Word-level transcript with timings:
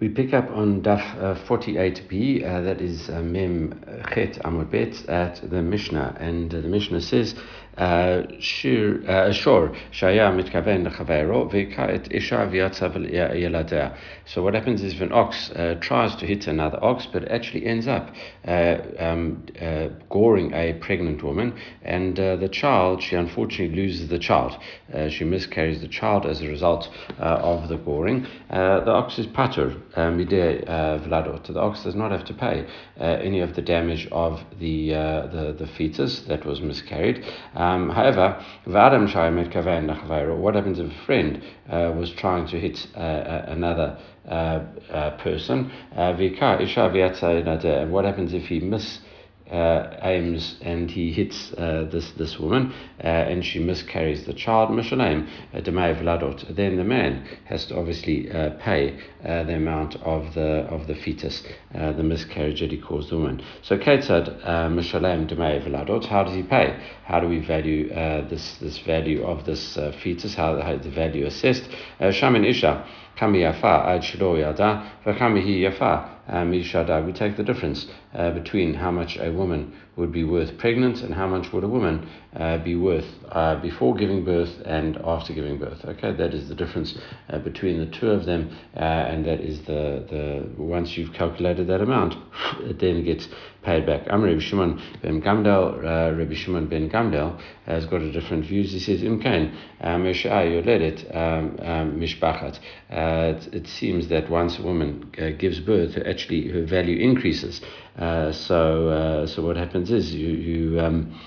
We 0.00 0.08
pick 0.08 0.34
up 0.34 0.50
on 0.50 0.82
Daf 0.82 1.22
uh, 1.22 1.36
48b, 1.46 2.44
uh, 2.44 2.62
that 2.62 2.80
is 2.80 3.08
uh, 3.08 3.22
Mem 3.22 3.80
Chet 4.12 4.40
Amud 4.42 4.68
Bet 4.68 5.08
at 5.08 5.48
the 5.48 5.62
Mishnah, 5.62 6.16
and 6.18 6.52
uh, 6.52 6.62
the 6.62 6.66
Mishnah 6.66 7.00
says, 7.00 7.36
Shir 7.76 9.32
Shor 9.32 9.72
Shaya 9.92 10.30
Mitkaven 10.32 10.88
Chavero 10.94 11.50
Vekaet 11.50 12.12
Isha 12.12 12.48
Viatzav 12.52 12.94
Yeladea. 12.94 13.96
So 14.26 14.42
what 14.42 14.54
happens 14.54 14.82
is 14.82 14.94
if 14.94 15.00
an 15.00 15.12
ox 15.12 15.50
uh, 15.50 15.76
tries 15.80 16.14
to 16.16 16.26
hit 16.26 16.46
another 16.46 16.78
ox, 16.82 17.06
but 17.12 17.28
actually 17.28 17.66
ends 17.66 17.88
up 17.88 18.14
uh, 18.46 18.76
um, 18.98 19.44
uh, 19.60 19.88
goring 20.08 20.52
a 20.54 20.74
pregnant 20.74 21.22
woman, 21.22 21.54
and 21.82 22.16
the 22.16 22.48
child, 22.50 23.02
she 23.02 23.16
unfortunately 23.16 23.74
loses 23.74 24.08
the 24.08 24.18
child. 24.18 24.56
she 25.08 25.24
miscarries 25.24 25.80
the 25.80 25.88
child 25.88 26.26
as 26.26 26.40
a 26.42 26.48
result 26.48 26.88
of 27.18 27.68
the 27.68 27.76
goring. 27.76 28.26
the 28.50 28.90
ox 28.90 29.18
is 29.18 29.26
patur. 29.26 29.80
Uh, 29.96 30.10
midei 30.10 30.60
uh, 30.66 30.98
vladot. 30.98 31.46
The 31.46 31.60
ox 31.60 31.84
does 31.84 31.94
not 31.94 32.10
have 32.10 32.24
to 32.24 32.34
pay 32.34 32.66
uh, 32.98 33.04
any 33.04 33.38
of 33.38 33.54
the 33.54 33.62
damage 33.62 34.08
of 34.10 34.40
the 34.58 34.88
the, 34.90 35.54
the 35.56 35.68
fetus 35.68 36.22
that 36.22 36.44
was 36.44 36.60
miscarried. 36.60 37.24
Um, 37.54 37.90
however, 37.90 38.44
what 38.64 38.92
happens 40.54 40.78
if 40.80 40.90
a 40.90 41.04
friend 41.06 41.42
was 41.70 42.10
trying 42.10 42.48
to 42.48 42.58
hit 42.58 42.88
another 42.96 43.96
person? 45.18 45.70
what 47.90 48.04
happens 48.04 48.34
if 48.34 48.46
he 48.48 48.58
miss 48.58 48.98
uh, 49.50 49.98
aims 50.02 50.56
and 50.62 50.90
he 50.90 51.12
hits 51.12 51.52
uh, 51.52 51.86
this 51.90 52.12
this 52.12 52.38
woman 52.38 52.72
uh, 53.02 53.06
and 53.06 53.44
she 53.44 53.58
miscarries 53.58 54.24
the 54.24 54.32
child, 54.32 54.70
Vladot, 55.94 56.54
then 56.56 56.76
the 56.76 56.84
man 56.84 57.26
has 57.44 57.66
to 57.66 57.76
obviously 57.76 58.30
uh, 58.30 58.50
pay 58.60 58.98
uh, 59.24 59.42
the 59.44 59.54
amount 59.54 59.96
of 59.96 60.32
the 60.34 60.66
of 60.70 60.86
the 60.86 60.94
fetus, 60.94 61.42
uh, 61.74 61.92
the 61.92 62.02
miscarriage 62.02 62.60
that 62.60 62.70
he 62.70 62.78
caused 62.78 63.10
the 63.10 63.16
woman. 63.16 63.42
So 63.62 63.76
Kate 63.76 64.02
said, 64.02 64.28
how 66.06 66.24
does 66.24 66.34
he 66.34 66.42
pay? 66.42 66.76
How 67.04 67.20
do 67.20 67.28
we 67.28 67.40
value 67.40 67.88
this 68.28 68.56
this 68.58 68.78
value 68.78 69.24
of 69.24 69.44
this 69.44 69.78
fetus? 70.02 70.34
How, 70.34 70.60
how 70.60 70.76
the 70.76 70.90
value 70.90 71.26
assessed? 71.26 71.68
Shamin 72.00 72.46
Isha. 72.48 72.84
We 73.20 73.42
take 77.12 77.36
the 77.36 77.44
difference 77.44 77.86
uh, 78.14 78.30
between 78.30 78.74
how 78.74 78.90
much 78.90 79.16
a 79.18 79.30
woman 79.32 79.72
would 79.96 80.12
be 80.12 80.24
worth 80.24 80.56
pregnant 80.58 81.02
and 81.02 81.14
how 81.14 81.26
much 81.26 81.52
would 81.52 81.62
a 81.62 81.68
woman 81.68 82.08
uh, 82.34 82.58
be 82.58 82.74
worth 82.74 83.06
uh, 83.30 83.60
before 83.60 83.94
giving 83.94 84.24
birth 84.24 84.50
and 84.64 84.96
after 85.04 85.32
giving 85.32 85.58
birth. 85.58 85.84
Okay, 85.84 86.12
that 86.12 86.34
is 86.34 86.48
the 86.48 86.54
difference 86.54 86.98
uh, 87.28 87.38
between 87.38 87.78
the 87.78 87.86
two 87.98 88.10
of 88.10 88.26
them, 88.26 88.50
uh, 88.76 88.80
and 88.80 89.24
that 89.24 89.40
is 89.40 89.60
the, 89.66 90.04
the 90.10 90.62
once 90.62 90.96
you've 90.96 91.12
calculated 91.12 91.68
that 91.68 91.80
amount, 91.80 92.14
it 92.60 92.80
then 92.80 93.04
gets 93.04 93.28
paid 93.62 93.86
back. 93.86 94.02
Amr 94.10 94.26
Rabbi 94.26 94.40
Shimon 94.40 94.82
ben 95.00 95.22
Gamliel, 95.22 95.78
uh, 95.78 96.14
Rabbi 96.16 96.34
Shimon 96.34 96.68
ben 96.68 96.90
Gamliel 96.90 97.40
has 97.66 97.86
got 97.86 98.02
a 98.02 98.12
different 98.12 98.44
views. 98.44 98.72
He 98.72 98.80
says, 98.80 99.00
Imkain, 99.00 99.56
Yoledet, 99.82 101.16
um, 101.16 101.58
um, 101.60 101.98
Mishbachat. 101.98 102.58
It, 102.90 103.54
it 103.54 103.66
seems 103.68 104.08
that 104.08 104.28
once 104.28 104.58
a 104.58 104.62
woman 104.62 105.12
gives 105.38 105.60
birth, 105.60 105.96
actually 106.04 106.48
her 106.48 106.66
value 106.66 106.98
increases. 106.98 107.62
Uh, 107.98 108.32
so 108.32 108.88
uh, 108.88 109.26
so 109.26 109.42
what 109.42 109.56
happens 109.56 109.90
is 109.90 110.12
you 110.12 110.28
you 110.28 110.80
um, 110.80 111.18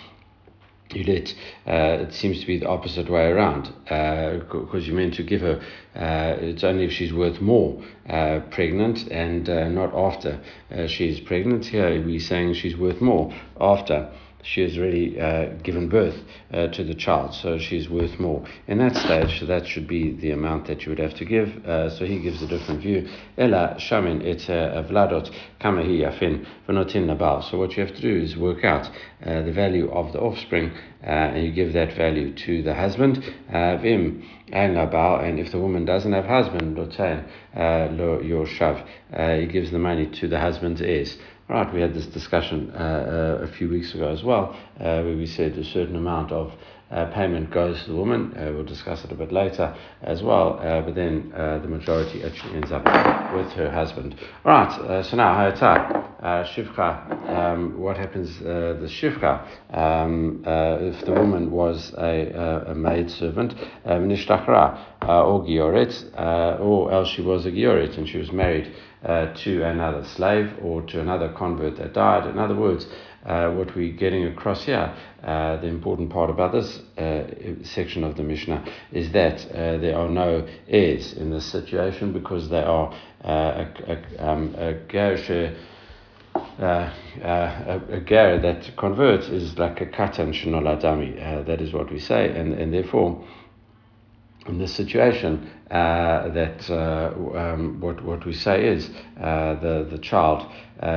you 0.91 1.03
let 1.03 1.33
uh, 1.65 2.03
it 2.03 2.13
seems 2.13 2.41
to 2.41 2.47
be 2.47 2.57
the 2.57 2.67
opposite 2.67 3.09
way 3.09 3.27
around 3.27 3.71
because 3.83 4.73
uh, 4.73 4.85
you're 4.85 4.95
meant 4.95 5.13
to 5.13 5.23
give 5.23 5.41
her 5.41 5.61
uh, 5.95 6.35
it's 6.39 6.63
only 6.63 6.83
if 6.83 6.91
she's 6.91 7.13
worth 7.13 7.39
more 7.41 7.81
uh, 8.09 8.41
pregnant 8.51 9.07
and 9.09 9.47
not 9.73 9.93
after 9.93 10.41
she's 10.87 11.19
pregnant. 11.21 11.65
Here 11.65 12.03
we're 12.03 12.19
saying 12.19 12.53
she's 12.55 12.75
worth 12.77 13.01
more 13.01 13.33
after 13.59 14.11
she 14.47 14.61
has 14.61 14.77
already 14.77 15.19
uh, 15.19 15.47
given 15.61 15.89
birth 15.89 16.15
uh, 16.53 16.67
to 16.67 16.83
the 16.83 16.93
child, 16.93 17.33
so 17.33 17.57
she's 17.57 17.89
worth 17.89 18.17
more. 18.17 18.45
In 18.67 18.77
that 18.77 18.95
stage, 18.95 19.39
so 19.39 19.45
that 19.45 19.67
should 19.67 19.87
be 19.87 20.13
the 20.13 20.31
amount 20.31 20.67
that 20.67 20.83
you 20.83 20.89
would 20.89 20.99
have 20.99 21.15
to 21.15 21.25
give. 21.25 21.49
Uh, 21.65 21.89
so 21.89 22.05
he 22.05 22.19
gives 22.19 22.41
a 22.41 22.47
different 22.47 22.81
view. 22.81 23.09
Ella 23.37 23.75
shamin 23.77 24.25
et 24.25 24.47
vladot 24.87 25.29
kamahi 25.59 25.99
yafin 25.99 26.47
v'notin 26.67 27.07
nabal. 27.07 27.43
So 27.43 27.57
what 27.57 27.75
you 27.75 27.85
have 27.85 27.93
to 27.95 28.01
do 28.01 28.15
is 28.15 28.37
work 28.37 28.63
out 28.63 28.87
uh, 29.25 29.41
the 29.41 29.51
value 29.51 29.91
of 29.91 30.13
the 30.13 30.19
offspring, 30.19 30.71
uh, 31.03 31.07
and 31.07 31.45
you 31.45 31.51
give 31.51 31.73
that 31.73 31.97
value 31.97 32.33
to 32.33 32.63
the 32.63 32.73
husband. 32.73 33.17
Uh, 33.51 33.77
vim 33.77 34.23
and 34.53 34.77
and 34.77 35.39
if 35.39 35.51
the 35.51 35.59
woman 35.59 35.83
doesn't 35.83 36.13
have 36.13 36.25
husband, 36.25 36.77
lo 36.77 36.87
lo 37.91 38.21
your 38.21 38.45
shav, 38.45 38.85
he 39.41 39.45
gives 39.45 39.71
the 39.71 39.79
money 39.79 40.05
to 40.05 40.29
the 40.29 40.39
husband's 40.39 40.81
heirs. 40.81 41.17
Right, 41.49 41.73
we 41.73 41.79
had 41.79 41.93
this 41.93 42.07
discussion 42.07 42.71
uh, 42.75 43.39
uh, 43.41 43.45
a 43.45 43.47
few 43.47 43.69
weeks 43.69 43.95
ago 43.95 44.09
as 44.09 44.21
well, 44.21 44.53
uh, 44.81 45.01
where 45.01 45.15
we 45.15 45.25
said 45.25 45.53
a 45.53 45.63
certain 45.63 45.95
amount 45.95 46.33
of 46.33 46.51
payment 46.89 47.51
goes 47.51 47.83
to 47.83 47.91
the 47.91 47.95
woman. 47.95 48.33
Uh, 48.37 48.51
we'll 48.53 48.63
discuss 48.63 49.03
it 49.03 49.11
a 49.11 49.15
bit 49.15 49.31
later 49.31 49.75
as 50.01 50.23
well, 50.23 50.59
uh, 50.61 50.81
but 50.81 50.95
then 50.95 51.29
the 51.31 51.67
majority 51.67 52.23
actually 52.23 52.55
ends 52.55 52.71
up 52.71 52.83
with 53.33 53.51
her 53.53 53.69
husband. 53.71 54.15
All 54.45 54.51
right, 54.51 55.05
so 55.05 55.17
now 55.17 55.35
Hayata, 55.35 56.45
shivka. 56.47 57.29
um, 57.29 57.79
what 57.79 57.97
happens, 57.97 58.39
the 58.39 58.87
shivka 58.87 59.45
um, 59.75 60.43
if 60.45 61.05
the 61.05 61.11
woman 61.11 61.51
was 61.51 61.93
a, 61.97 62.63
a 62.67 62.75
maid 62.75 63.11
servant, 63.11 63.53
Nishtachra, 63.85 64.79
or 65.01 65.43
Gioret, 65.43 66.59
or 66.61 66.91
else 66.91 67.09
she 67.09 67.21
was 67.21 67.45
a 67.45 67.51
Gioret 67.51 67.97
and 67.97 68.07
she 68.07 68.17
was 68.17 68.31
married 68.31 68.73
uh, 69.03 69.33
to 69.43 69.63
another 69.63 70.03
slave 70.03 70.51
or 70.61 70.81
to 70.81 70.99
another 70.99 71.29
convert 71.29 71.77
that 71.77 71.93
died. 71.93 72.27
In 72.27 72.39
other 72.39 72.55
words, 72.55 72.87
uh, 73.25 73.51
what 73.51 73.75
we're 73.75 73.95
getting 73.95 74.25
across 74.25 74.65
here, 74.65 74.95
uh, 75.23 75.57
the 75.57 75.67
important 75.67 76.09
part 76.09 76.29
about 76.29 76.51
this 76.51 76.79
uh, 76.97 77.23
section 77.63 78.03
of 78.03 78.15
the 78.15 78.23
Mishnah 78.23 78.63
is 78.91 79.11
that 79.11 79.45
uh, 79.51 79.77
there 79.77 79.97
are 79.97 80.09
no 80.09 80.47
heirs 80.67 81.13
in 81.13 81.31
this 81.31 81.45
situation 81.45 82.13
because 82.13 82.49
they 82.49 82.63
are 82.63 82.93
a, 83.21 83.67
a, 83.87 84.29
um, 84.29 84.55
a 84.57 84.75
uh, 86.59 86.63
uh, 86.63 86.91
a, 87.21 87.81
a 87.89 87.99
ger 88.01 88.39
that 88.39 88.75
converts 88.77 89.27
is 89.27 89.57
like 89.57 89.81
a 89.81 89.85
katan 89.85 90.33
shenoladami. 90.33 91.21
Uh, 91.21 91.43
that 91.43 91.61
is 91.61 91.73
what 91.73 91.91
we 91.91 91.99
say, 91.99 92.29
and, 92.29 92.53
and 92.53 92.73
therefore 92.73 93.23
in 94.47 94.57
this 94.57 94.73
situation, 94.73 95.51
uh, 95.69 96.29
that 96.29 96.69
um, 96.71 97.79
what 97.79 98.03
what 98.03 98.25
we 98.25 98.33
say 98.33 98.67
is 98.67 98.89
the 99.17 99.87
the 99.89 99.97
child 99.99 100.49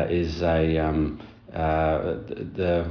is 0.09 0.41
a 0.43 0.79
um, 0.79 1.21
uh, 1.55 2.19
the, 2.55 2.91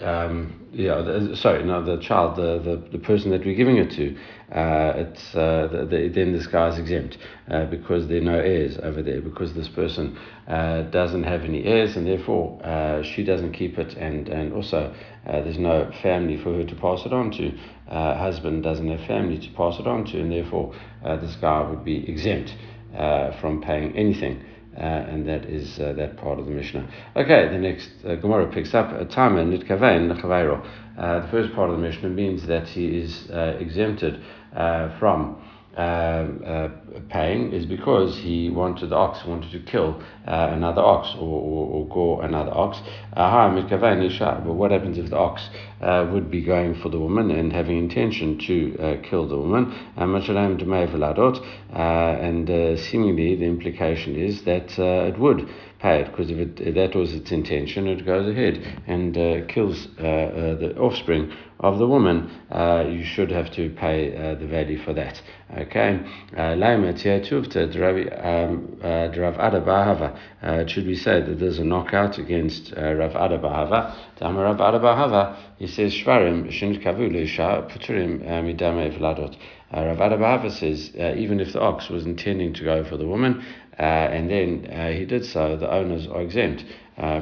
um, 0.00 0.68
yeah, 0.72 1.00
the, 1.02 1.36
sorry, 1.36 1.64
no, 1.64 1.82
the 1.84 2.02
child, 2.02 2.36
the, 2.36 2.58
the, 2.58 2.90
the 2.90 2.98
person 2.98 3.30
that 3.30 3.44
we're 3.44 3.54
giving 3.54 3.76
it 3.76 3.90
to, 3.92 4.16
uh, 4.52 4.92
it's 4.96 5.34
uh, 5.34 5.68
the, 5.70 5.86
the, 5.86 6.08
then 6.08 6.32
this 6.32 6.46
guy's 6.46 6.78
exempt 6.78 7.16
uh, 7.50 7.64
because 7.66 8.08
there 8.08 8.18
are 8.18 8.24
no 8.24 8.38
heirs 8.38 8.76
over 8.82 9.02
there 9.02 9.20
because 9.22 9.54
this 9.54 9.68
person 9.68 10.18
uh, 10.46 10.82
doesn't 10.82 11.22
have 11.22 11.42
any 11.42 11.64
heirs 11.64 11.96
and 11.96 12.06
therefore 12.06 12.60
uh, 12.64 13.02
she 13.02 13.24
doesn't 13.24 13.52
keep 13.52 13.78
it 13.78 13.94
and 13.94 14.28
and 14.28 14.52
also 14.52 14.94
uh, 15.26 15.40
there's 15.40 15.58
no 15.58 15.90
family 16.02 16.36
for 16.36 16.52
her 16.54 16.64
to 16.64 16.74
pass 16.74 17.06
it 17.06 17.12
on 17.14 17.30
to. 17.30 17.50
Uh, 17.88 18.16
husband 18.18 18.62
doesn't 18.62 18.88
have 18.88 19.06
family 19.06 19.38
to 19.38 19.50
pass 19.54 19.78
it 19.78 19.86
on 19.86 20.04
to 20.04 20.20
and 20.20 20.30
therefore 20.30 20.74
uh, 21.04 21.16
this 21.16 21.34
guy 21.36 21.62
would 21.62 21.84
be 21.84 22.06
exempt 22.08 22.54
uh, 22.96 23.30
from 23.40 23.62
paying 23.62 23.96
anything. 23.96 24.44
Uh, 24.76 24.80
and 24.80 25.28
that 25.28 25.44
is 25.44 25.78
uh, 25.78 25.92
that 25.92 26.16
part 26.16 26.38
of 26.38 26.46
the 26.46 26.50
Mishnah. 26.50 26.88
Okay, 27.14 27.48
the 27.50 27.58
next 27.58 27.90
uh, 28.06 28.14
Gemara 28.16 28.50
picks 28.50 28.72
up 28.74 28.90
a 28.92 29.04
Tama 29.04 29.44
Nitkavein 29.44 30.10
Nechavayro. 30.10 30.64
The 30.96 31.28
first 31.30 31.54
part 31.54 31.68
of 31.68 31.76
the 31.76 31.82
Mishnah 31.82 32.08
means 32.08 32.46
that 32.46 32.68
he 32.68 32.98
is 32.98 33.28
exempted 33.30 34.22
from 34.98 35.42
uh, 35.76 35.80
uh, 35.80 36.68
paying 37.08 37.50
is 37.52 37.64
because 37.64 38.18
he 38.18 38.50
wanted 38.50 38.90
the 38.90 38.94
ox 38.94 39.24
wanted 39.26 39.50
to 39.50 39.58
kill 39.60 40.02
uh, 40.26 40.50
another 40.52 40.82
ox 40.82 41.08
or, 41.16 41.40
or, 41.40 41.66
or 41.66 41.88
gore 41.88 42.22
another 42.24 42.52
ox. 42.52 42.78
But 43.14 44.52
what 44.52 44.70
happens 44.70 44.98
if 44.98 45.08
the 45.08 45.16
ox 45.16 45.48
uh, 45.80 46.06
would 46.12 46.30
be 46.30 46.42
going 46.42 46.74
for 46.74 46.90
the 46.90 46.98
woman 46.98 47.30
and 47.30 47.50
having 47.52 47.78
intention 47.78 48.38
to 48.40 49.00
kill 49.08 49.26
the 49.26 49.38
woman? 49.38 49.74
and 51.70 52.78
seemingly 52.78 53.36
the 53.36 53.46
implication 53.46 54.14
is 54.14 54.42
that 54.42 54.78
it 54.78 55.18
would 55.18 55.48
pay 55.78 56.02
it 56.02 56.10
because 56.10 56.30
if, 56.30 56.36
it, 56.36 56.60
if 56.60 56.74
that 56.74 56.94
was 56.94 57.14
its 57.14 57.32
intention, 57.32 57.88
it 57.88 58.04
goes 58.04 58.28
ahead 58.28 58.82
and 58.86 59.14
kills 59.48 59.88
the 59.96 60.74
offspring 60.78 61.32
of 61.62 61.78
the 61.78 61.86
woman. 61.86 62.28
Uh, 62.50 62.84
you 62.88 63.04
should 63.04 63.30
have 63.30 63.50
to 63.52 63.70
pay 63.70 64.14
uh, 64.14 64.34
the 64.34 64.46
value 64.46 64.78
for 64.82 64.92
that. 64.92 65.22
Okay, 65.56 66.00
uh, 66.36 66.40
um, 66.40 66.84
uh, 68.82 68.86
uh 70.42 70.66
should 70.66 70.86
we 70.86 70.96
say 70.96 71.20
that 71.20 71.38
there's 71.38 71.58
a 71.58 71.64
knockout 71.64 72.18
against 72.18 72.72
uh, 72.76 72.94
Rav 72.94 73.14
Ada 73.14 73.38
Bahava? 73.38 73.94
Dama 74.18 74.42
Rav 74.42 74.60
Ada 74.60 74.80
Bahava, 74.80 75.36
he 75.58 75.66
says 75.68 75.94
Shvarim 75.94 76.48
Puturim 77.70 78.20
Midame 78.20 78.98
Vladot. 78.98 79.36
Uh, 79.72 79.84
Rav 79.84 79.98
Bahava 79.98 80.50
says 80.50 80.90
even 81.16 81.38
if 81.38 81.52
the 81.52 81.60
ox 81.60 81.88
was 81.88 82.04
intending 82.06 82.52
to 82.54 82.64
go 82.64 82.82
for 82.82 82.96
the 82.96 83.06
woman 83.06 83.44
and 83.78 84.28
then 84.30 84.64
he 84.96 85.04
did 85.04 85.24
so, 85.24 85.56
the 85.56 85.70
owners 85.70 86.06
are 86.08 86.22
exempt 86.22 86.64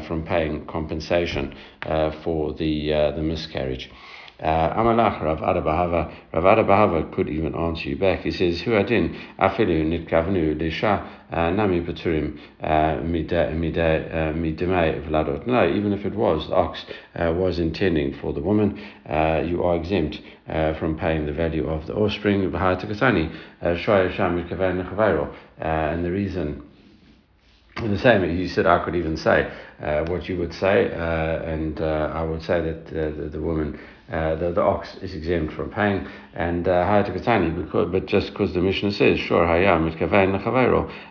from 0.06 0.24
paying 0.24 0.64
compensation 0.66 1.54
for 2.22 2.54
the 2.54 2.90
the 3.16 3.22
miscarriage. 3.22 3.90
Uh, 4.40 4.72
Amalach 4.74 5.20
Rav 5.22 5.40
Adabahava. 5.40 6.10
Rav 6.32 6.44
Adabahava 6.44 7.12
could 7.14 7.28
even 7.28 7.54
answer 7.54 7.90
you 7.90 7.96
back. 7.96 8.20
He 8.20 8.30
says, 8.30 8.62
Hu 8.62 8.72
adin 8.72 9.14
afilu 9.38 9.84
nitkavnu 9.84 10.58
lisha 10.58 11.06
uh, 11.30 11.50
nami 11.50 11.82
paturim 11.82 12.38
uh, 12.62 12.96
midemei 13.02 15.06
vladot. 15.06 15.46
No, 15.46 15.68
even 15.68 15.92
if 15.92 16.06
it 16.06 16.14
was, 16.14 16.48
the 16.48 16.54
ox 16.54 16.86
uh, 17.16 17.34
was 17.36 17.58
intending 17.58 18.14
for 18.14 18.32
the 18.32 18.40
woman, 18.40 18.78
you 19.46 19.62
are 19.62 19.76
exempt 19.76 20.22
from 20.78 20.96
paying 20.98 21.26
the 21.26 21.32
value 21.32 21.68
of 21.68 21.86
the 21.86 21.94
offspring. 21.94 22.42
And 22.42 22.54
the 26.04 26.10
reason 26.10 26.62
the 27.88 27.98
same, 27.98 28.36
he 28.36 28.48
said 28.48 28.66
I 28.66 28.84
could 28.84 28.94
even 28.94 29.16
say 29.16 29.50
uh, 29.80 30.04
what 30.04 30.28
you 30.28 30.36
would 30.38 30.52
say, 30.52 30.92
uh, 30.92 31.42
and 31.42 31.80
uh, 31.80 32.12
I 32.14 32.22
would 32.22 32.42
say 32.42 32.60
that 32.60 32.86
the, 32.86 33.28
the 33.28 33.40
woman 33.40 33.78
uh, 34.10 34.34
the, 34.36 34.52
the 34.52 34.60
ox 34.60 34.96
is 35.02 35.14
exempt 35.14 35.54
from 35.54 35.70
paying, 35.70 36.06
and 36.34 36.66
uh, 36.66 37.02
because 37.02 37.88
but 37.92 38.06
just 38.06 38.30
because 38.32 38.52
the 38.54 38.60
Mishnah 38.60 38.92
says 38.92 39.20
sure 39.20 39.46
hayam 39.46 39.86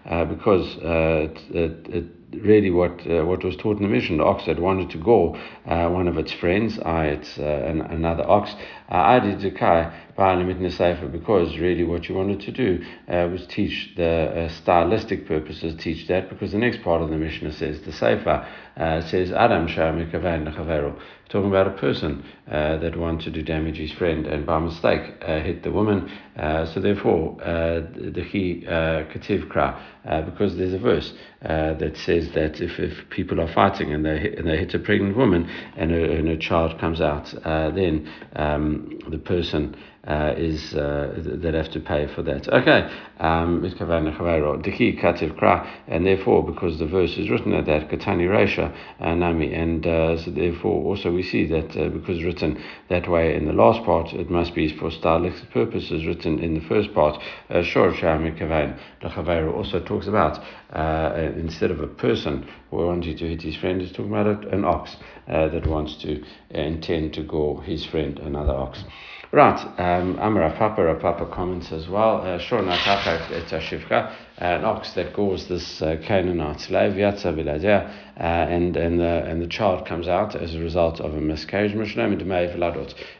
uh, 0.05 0.25
because 0.25 0.77
uh, 0.77 1.29
it, 1.51 1.87
it, 1.89 2.05
really 2.33 2.69
what 2.69 2.99
uh, 3.07 3.25
what 3.25 3.43
was 3.43 3.55
taught 3.55 3.77
in 3.77 3.83
the 3.83 3.89
Mishnah. 3.89 4.17
The 4.17 4.23
ox 4.23 4.45
that 4.45 4.59
wanted 4.59 4.89
to 4.91 4.97
go, 4.97 5.35
uh, 5.65 5.89
one 5.89 6.07
of 6.07 6.17
its 6.17 6.31
friends, 6.33 6.77
I 6.79 7.05
it's 7.05 7.37
uh, 7.39 7.43
an, 7.43 7.81
another 7.81 8.29
ox. 8.29 8.53
I 8.89 9.19
did 9.19 9.39
zakai 9.39 9.91
because 11.11 11.57
really 11.57 11.83
what 11.83 12.09
you 12.09 12.15
wanted 12.15 12.41
to 12.41 12.51
do 12.51 12.83
uh, 13.07 13.29
was 13.31 13.45
teach 13.47 13.93
the 13.95 14.05
uh, 14.05 14.49
stylistic 14.49 15.25
purposes, 15.25 15.75
teach 15.81 16.07
that 16.07 16.29
because 16.29 16.51
the 16.51 16.57
next 16.57 16.81
part 16.83 17.01
of 17.01 17.09
the 17.09 17.15
Mishnah 17.15 17.53
says 17.53 17.79
the 17.81 17.93
Sefer 17.93 18.45
uh, 18.75 19.01
says 19.01 19.31
Adam 19.31 19.67
talking 21.29 21.49
about 21.49 21.67
a 21.67 21.77
person 21.77 22.25
uh, 22.47 22.77
that 22.77 22.97
wanted 22.97 23.23
to 23.23 23.31
do 23.31 23.43
damage 23.43 23.77
his 23.77 23.91
friend 23.91 24.25
and 24.25 24.45
by 24.45 24.57
mistake 24.59 25.13
uh, 25.21 25.39
hit 25.39 25.61
the 25.63 25.71
woman. 25.71 26.09
Uh, 26.35 26.65
so 26.73 26.79
therefore, 26.79 27.37
the 27.39 28.25
he 28.31 28.63
kativ 28.67 29.47
kra 29.47 30.25
because 30.25 30.57
there's 30.57 30.73
a 30.73 30.79
verse 30.79 31.13
that 31.41 31.95
says 31.97 32.29
that 32.33 32.59
if, 32.59 32.79
if 32.79 33.09
people 33.09 33.39
are 33.39 33.53
fighting 33.53 33.93
and 33.93 34.05
they 34.05 34.17
hit, 34.19 34.39
and 34.39 34.47
they 34.47 34.57
hit 34.57 34.73
a 34.73 34.79
pregnant 34.79 35.15
woman 35.15 35.47
and 35.77 35.91
a, 35.91 36.17
and 36.17 36.27
a 36.29 36.37
child 36.37 36.79
comes 36.79 36.99
out, 36.99 37.31
then 37.43 38.11
um, 38.35 38.99
the 39.09 39.19
person 39.19 39.75
uh, 40.09 40.33
is 40.35 40.73
uh, 40.73 41.13
that 41.17 41.53
have 41.53 41.69
to 41.69 41.79
pay 41.79 42.07
for 42.07 42.23
that. 42.23 42.47
Okay, 42.49 42.91
um, 43.19 43.63
and 45.87 46.03
therefore, 46.03 46.43
because 46.43 46.79
the 46.79 46.87
verse 46.87 47.15
is 47.15 47.29
written 47.29 47.53
at 47.53 47.67
that 47.67 47.89
katani 47.89 48.27
uh, 48.99 49.13
nami, 49.13 49.53
and 49.53 49.85
uh, 49.85 50.17
so 50.17 50.31
therefore 50.31 50.83
also 50.83 51.11
we 51.11 51.21
see 51.21 51.45
that 51.45 51.77
uh, 51.77 51.89
because 51.89 52.23
written 52.23 52.59
that 52.89 53.07
way 53.07 53.35
in 53.35 53.45
the 53.45 53.53
last 53.53 53.85
part, 53.85 54.11
it 54.13 54.31
must 54.31 54.55
be 54.55 54.75
for 54.75 54.89
stylistic 54.89 55.51
purposes 55.51 56.03
written 56.07 56.39
in 56.39 56.55
the 56.55 56.67
first 56.67 56.91
part. 56.95 57.21
Shor 57.63 57.91
the 57.91 59.51
also 59.53 59.79
talks 59.79 60.07
about 60.07 60.43
instead 61.37 61.69
of 61.69 61.81
a 61.81 61.87
person 61.87 62.47
who 62.71 62.77
wanting 62.87 63.15
to 63.15 63.27
hit 63.27 63.43
his 63.43 63.55
friend, 63.57 63.79
is 63.79 63.91
talking 63.91 64.11
about 64.11 64.51
an 64.51 64.65
ox 64.65 64.97
that 65.27 65.67
wants 65.67 65.97
to 65.97 66.23
intend 66.49 67.13
to 67.13 67.21
go 67.21 67.57
his 67.57 67.85
friend 67.85 68.17
another 68.17 68.53
ox. 68.53 68.83
Right, 69.31 69.59
um, 69.79 70.17
Amar 70.17 70.49
Papa, 70.57 70.83
Rav 70.83 71.01
Papa 71.01 71.27
comments 71.27 71.71
as 71.71 71.87
well. 71.87 72.21
Uh, 72.23 72.39
sure, 72.39 72.63
Nataka 72.63 73.29
et 73.29 73.61
Shivka, 73.61 74.11
an 74.39 74.65
ox 74.65 74.93
that 74.93 75.13
goes 75.13 75.47
this 75.47 75.83
uh, 75.83 75.97
Canaanite 76.03 76.61
slave, 76.61 76.93
Yatza 76.93 77.31
Viladeh, 77.35 77.87
uh, 78.19 78.23
and 78.23 78.75
and 78.75 78.99
the 78.99 79.23
and 79.27 79.39
the 79.39 79.47
child 79.47 79.85
comes 79.85 80.07
out 80.07 80.35
as 80.35 80.55
a 80.55 80.59
result 80.59 80.99
of 80.99 81.13
a 81.13 81.21
miscarriage. 81.21 81.73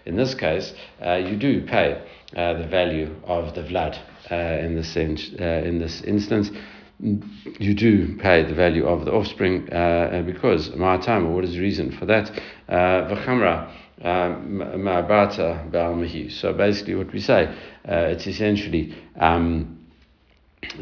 In 0.06 0.16
this 0.16 0.34
case, 0.34 0.74
uh, 1.06 1.14
you 1.14 1.36
do 1.36 1.62
pay 1.68 2.02
uh, 2.36 2.54
the 2.54 2.66
value 2.66 3.16
of 3.26 3.54
the 3.54 3.62
vlad 3.62 3.96
uh, 4.32 4.66
in 4.66 4.74
this 4.74 4.96
in, 4.96 5.16
uh, 5.40 5.44
in 5.44 5.78
this 5.78 6.02
instance 6.02 6.50
you 7.00 7.74
do 7.74 8.18
pay 8.18 8.44
the 8.44 8.54
value 8.54 8.86
of 8.86 9.06
the 9.06 9.12
offspring 9.12 9.72
uh, 9.72 10.22
because 10.25 10.75
my 10.75 10.98
time. 10.98 11.34
What 11.34 11.44
is 11.46 11.54
the 11.54 11.60
reason 11.60 11.92
for 11.98 12.06
that? 12.06 12.31
V'chamra 12.69 13.72
ma'abata 14.04 15.69
ba'al 15.72 16.31
So 16.31 16.54
basically, 16.54 16.96
what 16.96 17.12
we 17.13 17.19
say, 17.22 17.46
uh, 17.88 18.13
it's 18.13 18.28
essentially. 18.28 18.96
Um, 19.16 19.75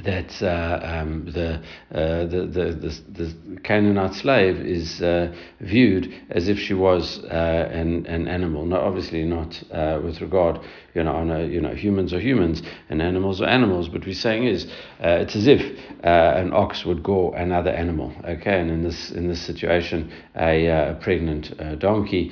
that 0.03 0.41
uh, 0.41 0.79
um, 0.83 1.25
the, 1.31 1.61
uh, 1.93 2.25
the, 2.25 2.47
the, 2.47 2.73
the, 2.73 3.23
the 3.23 3.59
Canaanite 3.61 4.15
slave 4.15 4.57
is 4.57 5.01
uh, 5.01 5.33
viewed 5.61 6.11
as 6.29 6.47
if 6.47 6.57
she 6.59 6.73
was 6.73 7.19
uh, 7.25 7.69
an, 7.71 8.05
an 8.07 8.27
animal. 8.27 8.65
Not 8.65 8.81
obviously 8.81 9.23
not 9.23 9.61
uh, 9.71 9.99
with 10.03 10.19
regard, 10.19 10.59
you 10.97 11.03
know, 11.03 11.13
on 11.13 11.29
a, 11.29 11.35
uh, 11.35 11.45
you 11.45 11.61
know, 11.61 11.75
humans 11.75 12.11
are 12.11 12.19
humans 12.19 12.63
and 12.89 13.03
animals 13.03 13.39
are 13.39 13.47
animals. 13.47 13.87
But 13.87 14.03
we're 14.03 14.15
saying 14.15 14.45
is 14.45 14.65
uh, 15.03 15.21
it's 15.21 15.35
as 15.35 15.45
if 15.45 15.61
uh, 16.03 16.33
an 16.41 16.51
ox 16.53 16.85
would 16.85 17.03
go 17.03 17.31
another 17.33 17.69
animal. 17.69 18.11
Okay, 18.25 18.59
and 18.59 18.71
in 18.71 18.81
this 18.81 19.11
in 19.11 19.27
this 19.27 19.39
situation, 19.39 20.11
a, 20.35 20.67
uh, 20.67 20.91
a 20.93 20.95
pregnant 20.95 21.55
donkey, 21.79 22.31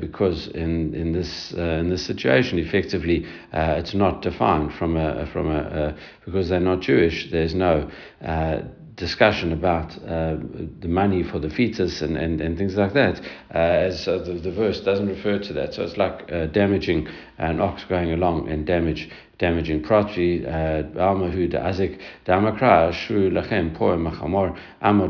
because 0.00 0.48
in 0.48 0.94
in 0.94 1.12
this 1.12 1.52
in 1.52 1.90
this 1.90 2.04
situation, 2.04 2.58
effectively, 2.58 3.26
it's 3.52 3.94
not 3.94 4.22
defined 4.22 4.72
from 4.72 4.96
a 4.96 5.26
from 5.26 5.50
a 5.50 5.94
because 6.24 6.48
they're 6.48 6.60
not 6.60 6.80
Jewish, 6.80 7.30
there's 7.30 7.54
no 7.54 7.90
uh, 8.24 8.62
discussion 9.02 9.52
about 9.52 9.90
uh, 10.04 10.36
the 10.84 10.86
money 11.02 11.24
for 11.24 11.40
the 11.40 11.50
fetus 11.50 12.02
and, 12.02 12.16
and, 12.16 12.40
and 12.40 12.56
things 12.56 12.76
like 12.76 12.92
that, 12.94 13.20
uh, 13.52 13.88
as 13.88 14.06
uh, 14.06 14.18
the, 14.18 14.34
the 14.34 14.52
verse 14.52 14.80
doesn't 14.80 15.08
refer 15.08 15.40
to 15.40 15.52
that. 15.52 15.74
So 15.74 15.82
it's 15.82 15.96
like 15.96 16.30
uh, 16.30 16.46
damaging 16.46 17.08
an 17.38 17.60
ox 17.60 17.84
going 17.84 18.12
along 18.12 18.48
and 18.48 18.64
damage 18.64 19.10
damaging 19.38 19.82
property. 19.82 20.46
Uh, 20.46 20.84
Almahu 21.08 21.50
de 21.50 21.58
azik 21.58 22.00
damakra 22.26 22.92
shru 22.92 23.32
lachem 23.36 23.74
poem 23.76 24.04
machamor 24.06 24.56
amo 24.80 25.08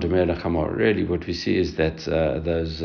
Really, 0.69 1.05
what 1.05 1.27
we 1.27 1.35
see 1.35 1.59
is 1.59 1.77
that 1.77 2.09
uh, 2.09 2.41
those. 2.41 2.83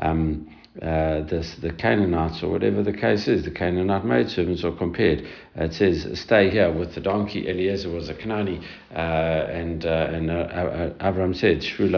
Um, 0.00 0.48
uh, 0.80 1.22
this, 1.22 1.56
the 1.56 1.72
Canaanites 1.72 2.44
or 2.44 2.48
whatever 2.48 2.80
the 2.80 2.92
case 2.92 3.26
is, 3.26 3.44
the 3.44 3.50
Canaanite 3.50 4.04
maidservants 4.04 4.62
are 4.62 4.70
compared. 4.70 5.26
Uh, 5.58 5.64
it 5.64 5.74
says, 5.74 6.06
stay 6.14 6.48
here 6.48 6.72
with 6.72 6.94
the 6.94 7.00
donkey. 7.00 7.48
Eliezer 7.48 7.90
was 7.90 8.08
a 8.08 8.14
Canaanite, 8.14 8.62
uh, 8.94 8.94
and, 8.94 9.84
uh, 9.84 10.08
and 10.12 10.30
uh, 10.30 10.34
uh, 10.34 10.90
Avram 11.00 11.34
said, 11.34 11.62
Shru 11.62 11.90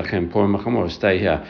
stay 0.90 1.18
here 1.18 1.46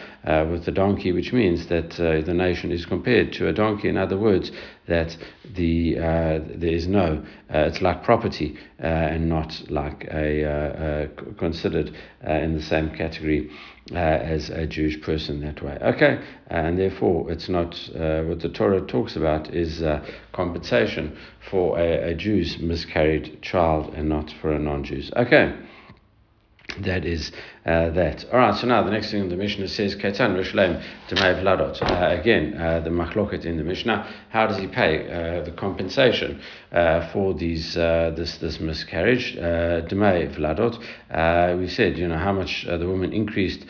with 0.51 0.65
the 0.65 0.73
donkey, 0.73 1.13
which 1.13 1.33
means 1.33 1.69
that 1.69 1.91
the 1.91 2.35
nation 2.35 2.73
is 2.73 2.85
compared 2.87 3.33
to 3.35 3.47
a 3.47 3.53
donkey. 3.53 3.89
In 3.89 3.97
other 3.97 4.19
words, 4.19 4.51
that 4.89 5.17
the 5.55 5.95
there 5.95 6.75
is 6.75 6.89
no, 6.89 7.25
it's 7.49 7.81
like 7.81 8.03
property 8.03 8.59
and 8.79 9.29
not 9.29 9.63
like 9.71 10.09
a 10.11 11.09
considered 11.39 11.95
in 12.27 12.55
the 12.55 12.63
same 12.63 12.91
category 12.91 13.49
uh, 13.91 13.97
as 13.97 14.49
a 14.51 14.67
Jewish 14.67 15.01
person 15.01 15.41
that 15.41 15.63
way. 15.63 15.77
Okay, 15.83 16.23
and 16.49 16.79
therefore 16.79 17.31
it's 17.31 17.49
not 17.49 17.75
uh, 17.97 18.23
what 18.23 18.41
the 18.41 18.49
Torah 18.49 18.81
talks 18.81 19.17
about 19.17 19.53
is 19.53 19.83
uh, 19.83 20.05
compensation 20.33 21.17
for 21.51 21.79
a, 21.79 22.11
a 22.11 22.15
Jew's 22.15 22.59
miscarried 22.59 23.43
child 23.43 23.93
and 23.95 24.09
not 24.09 24.33
for 24.41 24.53
a 24.53 24.59
non-Jew's. 24.59 25.11
Okay 25.17 25.55
that 26.81 27.05
is 27.05 27.33
uh, 27.65 27.91
that. 27.91 28.25
All 28.33 28.39
right, 28.39 28.55
so 28.55 28.67
now 28.67 28.83
the 28.83 28.91
next 28.91 29.11
thing 29.13 29.29
the 29.29 29.37
Mishnah 29.37 29.69
says, 29.69 29.95
Ketan 29.95 30.35
Rishlem 30.35 30.83
Demay 31.09 31.41
Vladot. 31.41 31.81
Uh, 31.81 32.21
again, 32.21 32.55
uh, 32.55 32.81
the 32.81 32.91
Machloket 32.91 33.45
in 33.45 33.57
the 33.57 33.63
Mishnah, 33.63 34.05
how 34.31 34.47
does 34.49 34.57
he 34.57 34.67
pay 34.67 35.07
uh, 35.07 35.45
the 35.45 35.53
compensation 35.53 36.41
uh, 36.73 37.09
for 37.13 37.35
these 37.35 37.77
uh, 37.77 38.13
this 38.17 38.39
this 38.39 38.59
miscarriage? 38.59 39.37
Demay 39.37 40.35
Vladot. 40.35 40.77
we 41.59 41.69
said, 41.69 41.97
you 41.97 42.09
know, 42.09 42.19
how 42.19 42.33
much 42.33 42.65
the 42.65 42.87
woman 42.87 43.13
increased 43.13 43.65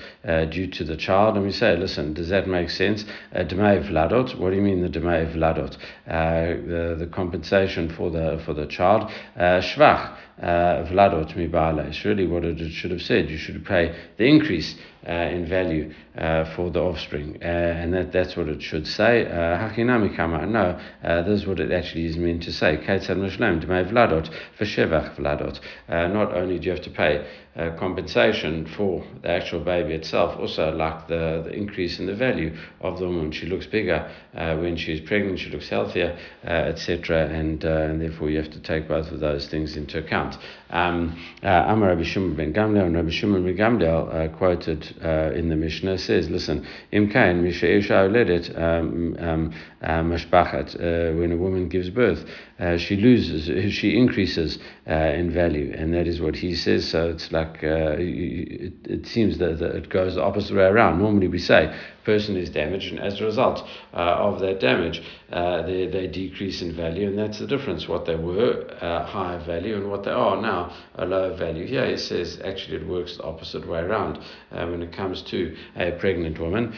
due 0.50 0.68
to 0.68 0.84
the 0.84 0.96
child, 0.96 1.36
and 1.36 1.44
we 1.44 1.52
say, 1.52 1.76
listen, 1.76 2.14
does 2.14 2.30
that 2.30 2.46
make 2.48 2.70
sense? 2.70 3.04
Demay 3.34 3.86
Vladot. 3.90 4.38
What 4.38 4.50
do 4.50 4.56
you 4.56 4.62
mean 4.62 4.80
the 4.80 4.88
Demay 4.88 5.34
Vladot? 5.34 5.76
the 6.06 6.96
the 6.98 7.06
compensation 7.08 7.90
for 7.94 8.10
the 8.10 8.40
for 8.46 8.54
the 8.54 8.66
child. 8.66 9.10
Shvach. 9.36 10.16
vladot 10.40 11.36
mi 11.36 11.46
ba'ala. 11.46 11.86
It's 11.88 12.04
really 12.04 12.26
what 12.26 12.44
it 12.44 12.58
should 12.72 12.90
have 12.90 13.02
said. 13.02 13.28
You 13.28 13.38
should 13.38 13.64
pay 13.64 13.81
the 14.18 14.24
increase 14.24 14.74
in 15.04 15.46
value 15.46 15.92
uh, 16.16 16.44
for 16.54 16.70
the 16.70 16.80
offspring, 16.80 17.38
uh, 17.42 17.46
and 17.46 17.92
that, 17.94 18.12
that's 18.12 18.36
what 18.36 18.48
it 18.48 18.62
should 18.62 18.86
say. 18.86 19.26
Hakinami 19.28 20.14
kama. 20.14 20.46
No, 20.46 20.78
this 21.24 21.40
is 21.40 21.46
what 21.46 21.60
it 21.60 21.72
actually 21.72 22.06
is 22.06 22.16
meant 22.16 22.42
to 22.44 22.52
say. 22.52 22.76
Kaitzad 22.76 23.16
mishlam 23.16 23.60
d'mei 23.60 23.90
vladot 23.90 24.30
v'shevach 24.58 25.16
vladot. 25.16 25.58
Not 25.88 26.34
only 26.34 26.58
do 26.58 26.66
you 26.66 26.72
have 26.72 26.84
to 26.84 26.90
pay 26.90 27.26
uh, 27.54 27.76
compensation 27.78 28.64
for 28.64 29.04
the 29.20 29.28
actual 29.28 29.60
baby 29.60 29.92
itself, 29.92 30.38
also 30.40 30.70
like 30.74 31.06
the, 31.08 31.42
the 31.44 31.52
increase 31.52 31.98
in 31.98 32.06
the 32.06 32.14
value 32.14 32.56
of 32.80 32.98
the 32.98 33.04
woman. 33.04 33.30
She 33.30 33.44
looks 33.44 33.66
bigger 33.66 34.10
uh, 34.34 34.56
when 34.56 34.76
she's 34.76 35.00
pregnant, 35.00 35.38
she 35.38 35.50
looks 35.50 35.68
healthier, 35.68 36.18
uh, 36.46 36.48
etc. 36.48 37.26
And, 37.26 37.62
and 37.64 38.00
therefore 38.00 38.30
you 38.30 38.38
have 38.38 38.50
to 38.52 38.60
take 38.60 38.88
both 38.88 39.10
of 39.12 39.20
those 39.20 39.48
things 39.48 39.76
into 39.76 39.98
account. 39.98 40.38
Um, 40.70 41.18
Amar 41.42 41.90
Rabbi 41.90 42.04
Shimon 42.04 42.34
ben 42.34 42.54
Gamliel 42.54 42.86
and 42.86 42.96
Rabbi 42.96 43.10
Shimon 43.10 43.44
ben 43.44 43.56
Gamliel 43.56 44.34
quoted 44.38 44.91
uh, 45.02 45.32
in 45.34 45.48
the 45.48 45.56
Mishnah 45.56 45.98
says, 45.98 46.28
listen, 46.28 46.66
Im 46.90 47.10
kain 47.10 47.42
misha 47.42 47.66
isha 47.66 47.94
oledet 47.94 48.50
um, 48.56 49.16
um, 49.18 49.54
uh, 49.82 50.02
mashbachat, 50.02 50.74
uh, 50.76 51.16
when 51.18 51.32
a 51.32 51.36
woman 51.36 51.68
gives 51.68 51.90
birth, 51.90 52.24
uh, 52.62 52.78
she 52.78 52.94
loses, 52.94 53.50
uh, 53.50 53.68
she 53.70 53.96
increases 53.96 54.56
uh, 54.88 54.92
in 54.92 55.32
value, 55.32 55.74
and 55.76 55.92
that 55.92 56.06
is 56.06 56.20
what 56.20 56.36
he 56.36 56.54
says. 56.54 56.88
So 56.88 57.08
it's 57.08 57.32
like 57.32 57.64
uh, 57.64 57.96
it, 57.98 58.72
it, 58.84 59.06
seems 59.06 59.38
that, 59.38 59.58
that, 59.58 59.74
it 59.74 59.88
goes 59.88 60.14
the 60.14 60.22
opposite 60.22 60.54
way 60.54 60.62
around. 60.62 61.00
Normally 61.00 61.26
we 61.26 61.38
say 61.38 61.76
person 62.04 62.36
is 62.36 62.50
damaged, 62.50 62.92
and 62.92 63.00
as 63.00 63.20
a 63.20 63.24
result 63.24 63.68
uh, 63.92 63.96
of 63.96 64.38
that 64.40 64.60
damage, 64.60 65.02
they, 65.28 65.88
they 65.92 66.06
decrease 66.06 66.62
in 66.62 66.72
value, 66.76 67.08
and 67.08 67.18
that's 67.18 67.40
the 67.40 67.48
difference. 67.48 67.88
What 67.88 68.06
they 68.06 68.14
were 68.14 68.68
higher 68.80 69.40
value 69.44 69.74
and 69.74 69.90
what 69.90 70.04
they 70.04 70.12
are 70.12 70.40
now 70.40 70.72
a 70.94 71.04
lower 71.04 71.34
value. 71.36 71.66
Here 71.66 71.86
he 71.86 71.96
says 71.96 72.38
actually 72.44 72.76
it 72.76 72.86
works 72.86 73.16
the 73.16 73.24
opposite 73.24 73.66
way 73.66 73.80
around 73.80 74.20
when 74.50 74.82
it 74.82 74.92
comes 74.92 75.22
to 75.22 75.56
a 75.76 75.90
pregnant 75.92 76.38
woman 76.38 76.74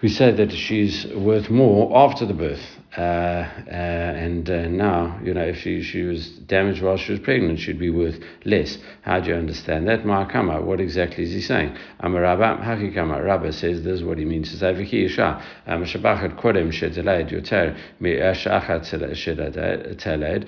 we 0.00 0.08
say 0.08 0.30
that 0.30 0.52
she's 0.52 1.06
worth 1.06 1.50
more 1.50 1.96
after 1.96 2.24
the 2.24 2.34
birth. 2.34 2.77
Uh, 2.96 3.00
uh, 3.00 3.70
and 3.70 4.48
uh, 4.48 4.66
now, 4.66 5.20
you 5.22 5.34
know, 5.34 5.42
if 5.42 5.58
she, 5.58 5.82
she 5.82 6.02
was 6.02 6.26
damaged 6.46 6.82
while 6.82 6.96
she 6.96 7.12
was 7.12 7.20
pregnant, 7.20 7.58
she'd 7.58 7.78
be 7.78 7.90
worth 7.90 8.18
less. 8.46 8.78
How 9.02 9.20
do 9.20 9.28
you 9.28 9.36
understand 9.36 9.86
that? 9.88 10.04
Ma'akama, 10.04 10.64
what 10.64 10.80
exactly 10.80 11.24
is 11.24 11.32
he 11.32 11.42
saying? 11.42 11.76
Amarabba, 12.02 12.64
Hakikama, 12.64 13.22
Rabba 13.22 13.52
says 13.52 13.82
this 13.82 13.98
is 14.00 14.04
what 14.04 14.16
he 14.16 14.24
means 14.24 14.50
to 14.52 14.56
say, 14.56 14.72
Viki 14.72 15.04
Isha, 15.04 15.44
Mashabachat 15.68 16.40
Kodem 16.40 16.72
Sheteled, 16.72 17.30
Yoter, 17.30 17.78
Mi'ashachat 18.00 18.88
Teled, 19.98 20.46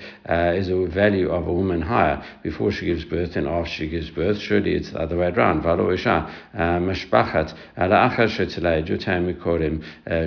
is 0.57 0.69
a 0.69 0.85
value 0.87 1.29
of 1.29 1.47
a 1.47 1.53
woman 1.53 1.83
higher 1.83 2.23
before 2.41 2.71
she 2.71 2.87
gives 2.87 3.05
birth 3.05 3.35
and 3.35 3.47
after 3.47 3.69
she 3.69 3.87
gives 3.87 4.09
birth. 4.09 4.39
Surely 4.39 4.73
it's 4.73 4.89
the 4.91 4.99
other 4.99 5.17
way 5.17 5.27
around. 5.27 5.61
Valo 5.61 5.93
Isha, 5.93 6.27
Mashbachat, 6.55 7.53
Ala 7.77 8.09
Achar 8.09 8.27
Sheteled, 8.27 8.87
Yoter, 8.89 9.39
Korim 9.39 9.83
uh, 10.07 10.25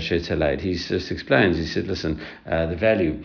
He 0.60 0.74
just 0.74 1.10
explains, 1.10 1.56
he 1.56 1.66
said, 1.66 1.88
listen, 1.88 2.03
uh, 2.04 2.66
the 2.66 2.76
value 2.76 3.22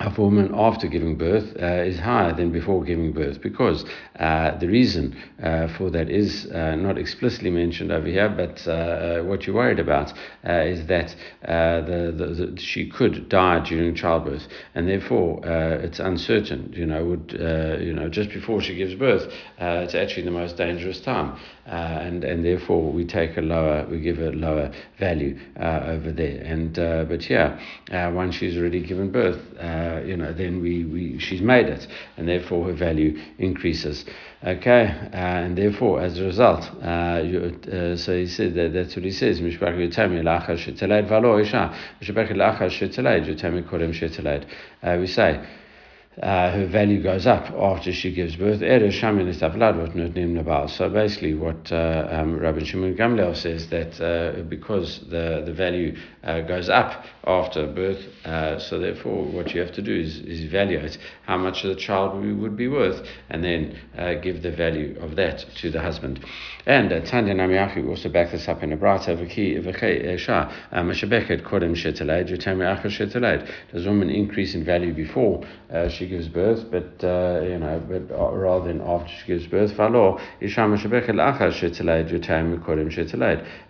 a 0.00 0.10
woman 0.20 0.50
after 0.54 0.88
giving 0.88 1.16
birth 1.16 1.54
uh, 1.60 1.66
is 1.66 1.98
higher 1.98 2.32
than 2.32 2.50
before 2.50 2.82
giving 2.82 3.12
birth 3.12 3.40
because 3.42 3.84
uh, 4.18 4.56
the 4.58 4.66
reason 4.66 5.14
uh, 5.42 5.68
for 5.76 5.90
that 5.90 6.08
is 6.08 6.46
uh, 6.52 6.74
not 6.74 6.96
explicitly 6.96 7.50
mentioned 7.50 7.92
over 7.92 8.06
here, 8.06 8.28
but 8.28 8.66
uh, 8.66 8.70
uh, 8.70 9.22
what 9.24 9.46
you're 9.46 9.56
worried 9.56 9.78
about 9.78 10.12
is 10.44 10.86
that 10.86 11.14
the, 11.42 12.14
the, 12.16 12.26
the, 12.26 12.60
she 12.60 12.88
could 12.88 13.28
die 13.28 13.60
during 13.60 13.94
childbirth, 13.94 14.46
and 14.74 14.88
therefore 14.88 15.40
it's 15.44 15.98
uncertain. 16.00 16.72
You 16.74 16.86
know, 16.86 17.04
would 17.04 17.32
you 17.80 17.92
know 17.92 18.08
just 18.08 18.30
before 18.30 18.60
she 18.60 18.76
gives 18.76 18.94
birth, 18.94 19.32
it's 19.58 19.94
actually 19.94 20.24
the 20.24 20.30
most 20.30 20.56
dangerous 20.56 21.00
time, 21.00 21.38
and 21.66 22.24
and 22.24 22.44
therefore 22.44 22.90
we 22.92 23.04
take 23.04 23.36
a 23.36 23.42
lower, 23.42 23.86
we 23.90 24.00
give 24.00 24.18
a 24.18 24.30
lower 24.30 24.72
value 24.98 25.38
over 25.56 26.12
there. 26.12 26.42
And 26.42 26.74
but 27.08 27.28
yeah, 27.28 27.58
once 28.10 28.34
she's 28.34 28.56
already 28.56 28.80
given 28.80 29.10
birth 29.10 29.40
uh, 29.90 30.00
you 30.00 30.16
know, 30.16 30.32
then 30.32 30.60
we, 30.60 30.84
we 30.84 31.18
she's 31.18 31.40
made 31.40 31.66
it, 31.66 31.86
and 32.16 32.28
therefore 32.28 32.66
her 32.66 32.72
value 32.72 33.18
increases. 33.38 34.04
Okay, 34.42 34.86
uh, 35.12 35.16
and 35.16 35.58
therefore, 35.58 36.00
as 36.00 36.18
a 36.18 36.24
result, 36.24 36.64
uh, 36.82 37.20
you, 37.22 37.58
uh, 37.70 37.96
so 37.96 38.16
he 38.16 38.26
said 38.26 38.54
that 38.54 38.72
that's 38.72 38.96
what 38.96 39.04
he 39.04 39.10
says. 39.10 39.40
Uh, 44.82 44.96
we 44.98 45.06
say 45.06 45.46
uh, 46.22 46.52
her 46.52 46.66
value 46.66 47.02
goes 47.02 47.26
up 47.26 47.50
after 47.52 47.92
she 47.92 48.12
gives 48.12 48.36
birth. 48.36 48.60
So 48.60 48.66
basically, 50.90 51.34
what 51.34 51.72
uh, 51.72 52.08
um, 52.10 52.38
Rabbi 52.38 52.64
Shimon 52.64 52.94
Gamliel 52.94 53.34
says 53.34 53.68
that 53.68 53.98
uh, 54.00 54.42
because 54.42 55.00
the 55.08 55.42
the 55.46 55.54
value 55.54 55.96
uh, 56.22 56.42
goes 56.42 56.68
up 56.68 57.04
after 57.26 57.66
birth, 57.66 58.04
uh, 58.26 58.58
so 58.58 58.78
therefore, 58.78 59.24
what 59.24 59.54
you 59.54 59.60
have 59.60 59.72
to 59.72 59.82
do 59.82 59.94
is, 59.94 60.18
is 60.20 60.42
evaluate 60.42 60.98
how 61.26 61.38
much 61.38 61.62
the 61.62 61.74
child 61.74 62.22
would 62.22 62.56
be 62.56 62.68
worth, 62.68 63.06
and 63.30 63.42
then 63.42 63.78
uh, 63.96 64.14
give 64.14 64.42
the 64.42 64.50
value 64.50 64.98
of 65.00 65.16
that 65.16 65.38
to 65.56 65.70
the 65.70 65.80
husband. 65.80 66.22
And 66.66 66.92
uh, 66.92 67.00
Tanya 67.00 67.34
Namiyachi 67.34 67.88
also 67.88 68.10
back 68.10 68.30
this 68.30 68.48
up 68.48 68.62
in 68.62 68.72
a 68.72 68.76
brata 68.76 69.16
Does 73.72 73.86
a 73.86 73.88
woman 73.88 74.10
increase 74.10 74.54
in 74.54 74.64
value 74.64 74.92
before 74.92 75.42
she 75.88 76.09
gives 76.10 76.28
birth, 76.28 76.70
but 76.70 77.02
uh, 77.02 77.40
you 77.42 77.58
know, 77.58 77.82
but 77.88 78.14
uh, 78.14 78.32
rather 78.32 78.68
than 78.68 78.80
after 78.82 79.08
she 79.08 79.26
gives 79.26 79.46
birth, 79.46 79.78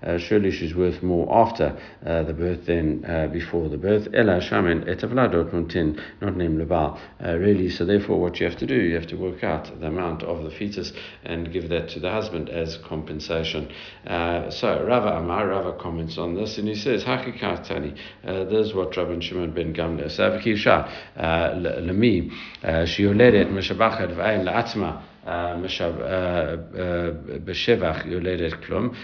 uh, 0.02 0.18
surely 0.18 0.50
she's 0.50 0.75
worth 0.75 1.02
more 1.02 1.28
after 1.32 1.78
uh, 2.04 2.23
the 2.23 2.32
birth 2.32 2.66
than 2.66 3.04
uh, 3.04 3.26
before 3.28 3.68
the 3.68 3.76
birth. 3.76 4.09
Ella 4.14 4.40
shaman 4.40 4.85
etabla 4.85 5.30
dot 5.30 5.52
mutin, 5.52 6.00
not 6.20 6.37
nam 6.37 6.59
lebal 6.59 6.99
uh, 7.25 7.37
really, 7.37 7.68
so 7.68 7.85
therefore, 7.85 8.20
what 8.20 8.40
you 8.40 8.47
have 8.49 8.59
to 8.59 8.66
do, 8.66 8.75
you 8.75 8.94
have 8.94 9.06
to 9.06 9.16
work 9.16 9.44
out 9.44 9.70
the 9.80 9.87
amount 9.87 10.23
of 10.23 10.42
the 10.42 10.50
fetus 10.50 10.92
and 11.25 11.52
give 11.52 11.68
that 11.68 11.88
to 11.90 12.00
the 12.00 12.11
husband 12.11 12.49
as 12.49 12.78
compensation. 12.78 13.70
Uh, 14.06 14.50
so 14.50 14.85
Rava 14.85 15.18
Amar, 15.18 15.49
Rava 15.49 15.73
comments 15.78 16.18
on 16.18 16.35
this, 16.35 16.59
and 16.59 16.66
he 16.66 16.75
says, 16.75 17.04
"Hakikatani." 17.04 17.97
Uh, 18.26 18.44
this 18.44 18.68
is 18.68 18.75
what 18.75 18.97
Rabbi 18.97 19.20
Shimon 19.20 19.52
ben 19.52 19.75
Gamliel. 19.75 20.11
So, 20.11 20.30
Lemi 21.18 22.20
שיולדת 22.85 23.47
משבחת 23.50 24.09
ואין 24.17 24.45
לעצמה 24.45 24.93
b'shevach 27.45 28.07
yoledet 28.07 28.62
klum 28.65 28.95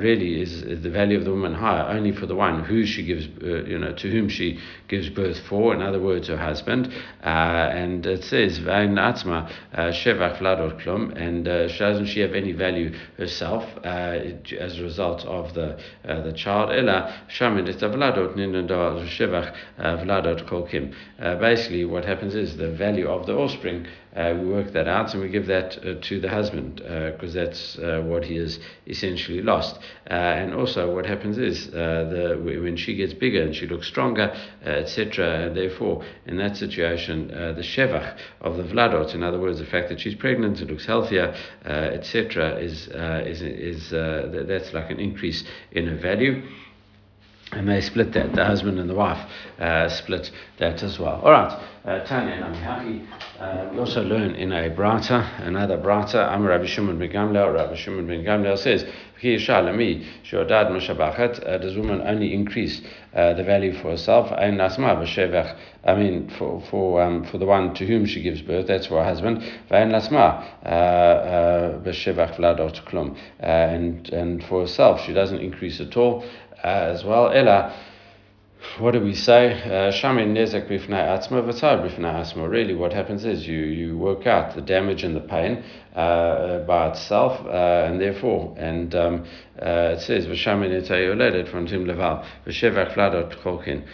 really 0.00 0.40
is, 0.40 0.62
the 0.82 0.90
value 0.90 1.18
of 1.18 1.24
the 1.24 1.30
woman 1.30 1.54
higher 1.54 1.86
only 1.94 2.12
for 2.12 2.26
the 2.26 2.34
one 2.34 2.64
who 2.64 2.86
she 2.86 3.04
gives 3.04 3.28
uh, 3.42 3.64
you 3.64 3.78
know 3.78 3.92
to 3.92 4.10
whom 4.10 4.28
she 4.28 4.58
gives 4.88 5.08
birth 5.10 5.38
for 5.48 5.74
in 5.74 5.82
other 5.82 6.00
words 6.00 6.28
her 6.28 6.36
husband. 6.36 6.92
Uh, 7.22 7.26
and 7.72 8.06
it 8.06 8.24
says 8.24 8.58
vain 8.58 8.96
shevach 8.96 10.38
vladot 10.38 10.80
klum 10.82 11.14
and 11.16 11.46
uh, 11.48 11.68
doesn't 11.68 12.06
she 12.06 12.20
have 12.20 12.32
any 12.32 12.52
value 12.52 12.90
herself 13.18 13.64
uh, 13.84 14.18
as 14.58 14.78
a 14.78 14.82
result 14.82 15.24
of 15.24 15.52
the 15.54 15.78
uh, 16.06 16.22
the 16.22 16.32
child? 16.32 16.70
Ella 16.70 17.12
shamin 17.28 17.66
vladot 17.66 18.34
shevach 19.06 19.54
vladot 19.78 21.40
basically 21.40 21.84
what 21.84 22.04
happens 22.04 22.34
is 22.34 22.56
the 22.56 22.70
value 22.70 23.06
of 23.08 23.26
the 23.26 23.34
offspring 23.34 23.86
uh, 24.14 24.34
we 24.38 24.46
work 24.46 24.72
that 24.72 24.86
out 24.86 25.14
and 25.14 25.22
we 25.22 25.28
give 25.28 25.46
that 25.46 25.78
uh, 25.78 25.94
to 26.02 26.20
the 26.20 26.28
husband 26.28 26.76
because 26.76 27.34
uh, 27.34 27.44
that's 27.44 27.78
uh, 27.78 28.02
what 28.04 28.24
he 28.24 28.36
has 28.36 28.58
essentially 28.86 29.40
lost. 29.40 29.78
Uh, 30.10 30.12
and 30.12 30.54
also, 30.54 30.94
what 30.94 31.06
happens 31.06 31.38
is 31.38 31.70
the 31.70 32.38
when 32.42 32.76
she 32.76 32.94
gets 32.94 33.14
bigger 33.14 33.42
and 33.42 33.54
she 33.54 33.66
looks 33.66 33.86
stronger, 33.86 34.34
etc. 34.64 35.50
Therefore, 35.54 36.04
in 36.26 36.36
that 36.36 36.56
situation, 36.56 37.28
the 37.28 37.62
shevach 37.62 38.18
of 38.40 38.56
the 38.56 38.64
vladot, 38.64 39.14
in 39.14 39.22
other 39.22 39.40
words, 39.40 39.58
the 39.58 39.66
fact 39.66 39.88
that 39.88 40.00
she's 40.00 40.14
pregnant 40.14 40.60
and 40.60 40.70
looks 40.70 40.86
healthier, 40.86 41.34
etc., 41.64 42.56
is 42.56 42.88
is 42.88 43.42
is 43.42 43.90
that's 43.90 44.72
like 44.74 44.90
an 44.90 45.00
increase 45.00 45.44
in 45.72 45.86
her 45.86 45.96
value 45.96 46.42
and 47.52 47.68
they 47.68 47.80
split 47.80 48.12
that. 48.14 48.34
The 48.34 48.44
husband 48.44 48.78
and 48.78 48.88
the 48.88 48.94
wife 48.94 49.18
uh, 49.58 49.88
split 49.88 50.30
that 50.58 50.82
as 50.82 50.98
well. 50.98 51.20
All 51.22 51.30
right, 51.30 51.52
uh, 51.84 52.04
Tanya 52.04 52.34
and 52.34 52.56
Amihaki. 52.56 53.06
Uh, 53.38 53.70
we 53.72 53.78
also 53.78 54.02
learn 54.02 54.34
in 54.34 54.52
a 54.52 54.70
brata, 54.70 55.46
another 55.46 55.76
brata. 55.76 56.34
Amar 56.34 56.50
Rabbi 56.50 56.66
Shimon 56.66 56.98
ben 56.98 57.10
Gamliel. 57.10 57.52
Rabbi 57.52 57.76
Shimon 57.76 58.06
ben 58.06 58.24
Gamliel 58.24 58.58
says, 58.58 58.84
uh, 59.24 59.38
does 61.58 61.76
woman 61.76 62.00
only 62.00 62.34
increase 62.34 62.80
uh, 63.14 63.34
the 63.34 63.44
value 63.44 63.72
for 63.80 63.90
herself? 63.90 64.32
I 64.32 64.50
mean, 65.94 66.28
for 66.38 66.60
for 66.70 67.02
um, 67.02 67.24
for 67.26 67.38
the 67.38 67.46
one 67.46 67.72
to 67.74 67.86
whom 67.86 68.04
she 68.04 68.20
gives 68.20 68.42
birth, 68.42 68.66
that's 68.66 68.86
for 68.86 68.98
her 68.98 69.04
husband. 69.04 69.44
Uh, 69.70 69.74
and 73.42 74.08
and 74.08 74.42
for 74.44 74.62
herself, 74.62 75.00
she 75.06 75.12
doesn't 75.12 75.38
increase 75.38 75.80
at 75.80 75.96
all 75.96 76.24
as 76.62 77.04
well. 77.04 77.30
Ella 77.32 77.74
what 78.78 78.92
do 78.92 79.00
we 79.00 79.14
say? 79.14 79.60
Shamin 79.92 80.32
nezek 80.34 80.68
bifnei 80.68 81.08
atzma 81.18 81.42
v'tzar 81.42 81.82
bifnei 81.82 82.14
asma. 82.14 82.48
Really, 82.48 82.74
what 82.74 82.92
happens 82.92 83.24
is 83.24 83.46
you, 83.46 83.58
you 83.58 83.98
work 83.98 84.26
out 84.26 84.54
the 84.54 84.60
damage 84.60 85.02
and 85.02 85.16
the 85.16 85.20
pain 85.20 85.58
uh, 85.58 85.62
by 85.94 86.90
itself, 86.90 87.44
uh, 87.44 87.86
and 87.86 88.00
therefore, 88.00 88.54
and 88.56 88.94
um, 88.94 89.26
uh, 89.60 89.94
it 89.96 90.00
says 90.00 90.26
v'shamin 90.26 91.48
from 91.50 91.66
tim 91.66 91.84
leval 91.84 92.24
v'shevach 92.46 92.94
vladot 92.94 93.38
cholkin. 93.42 93.84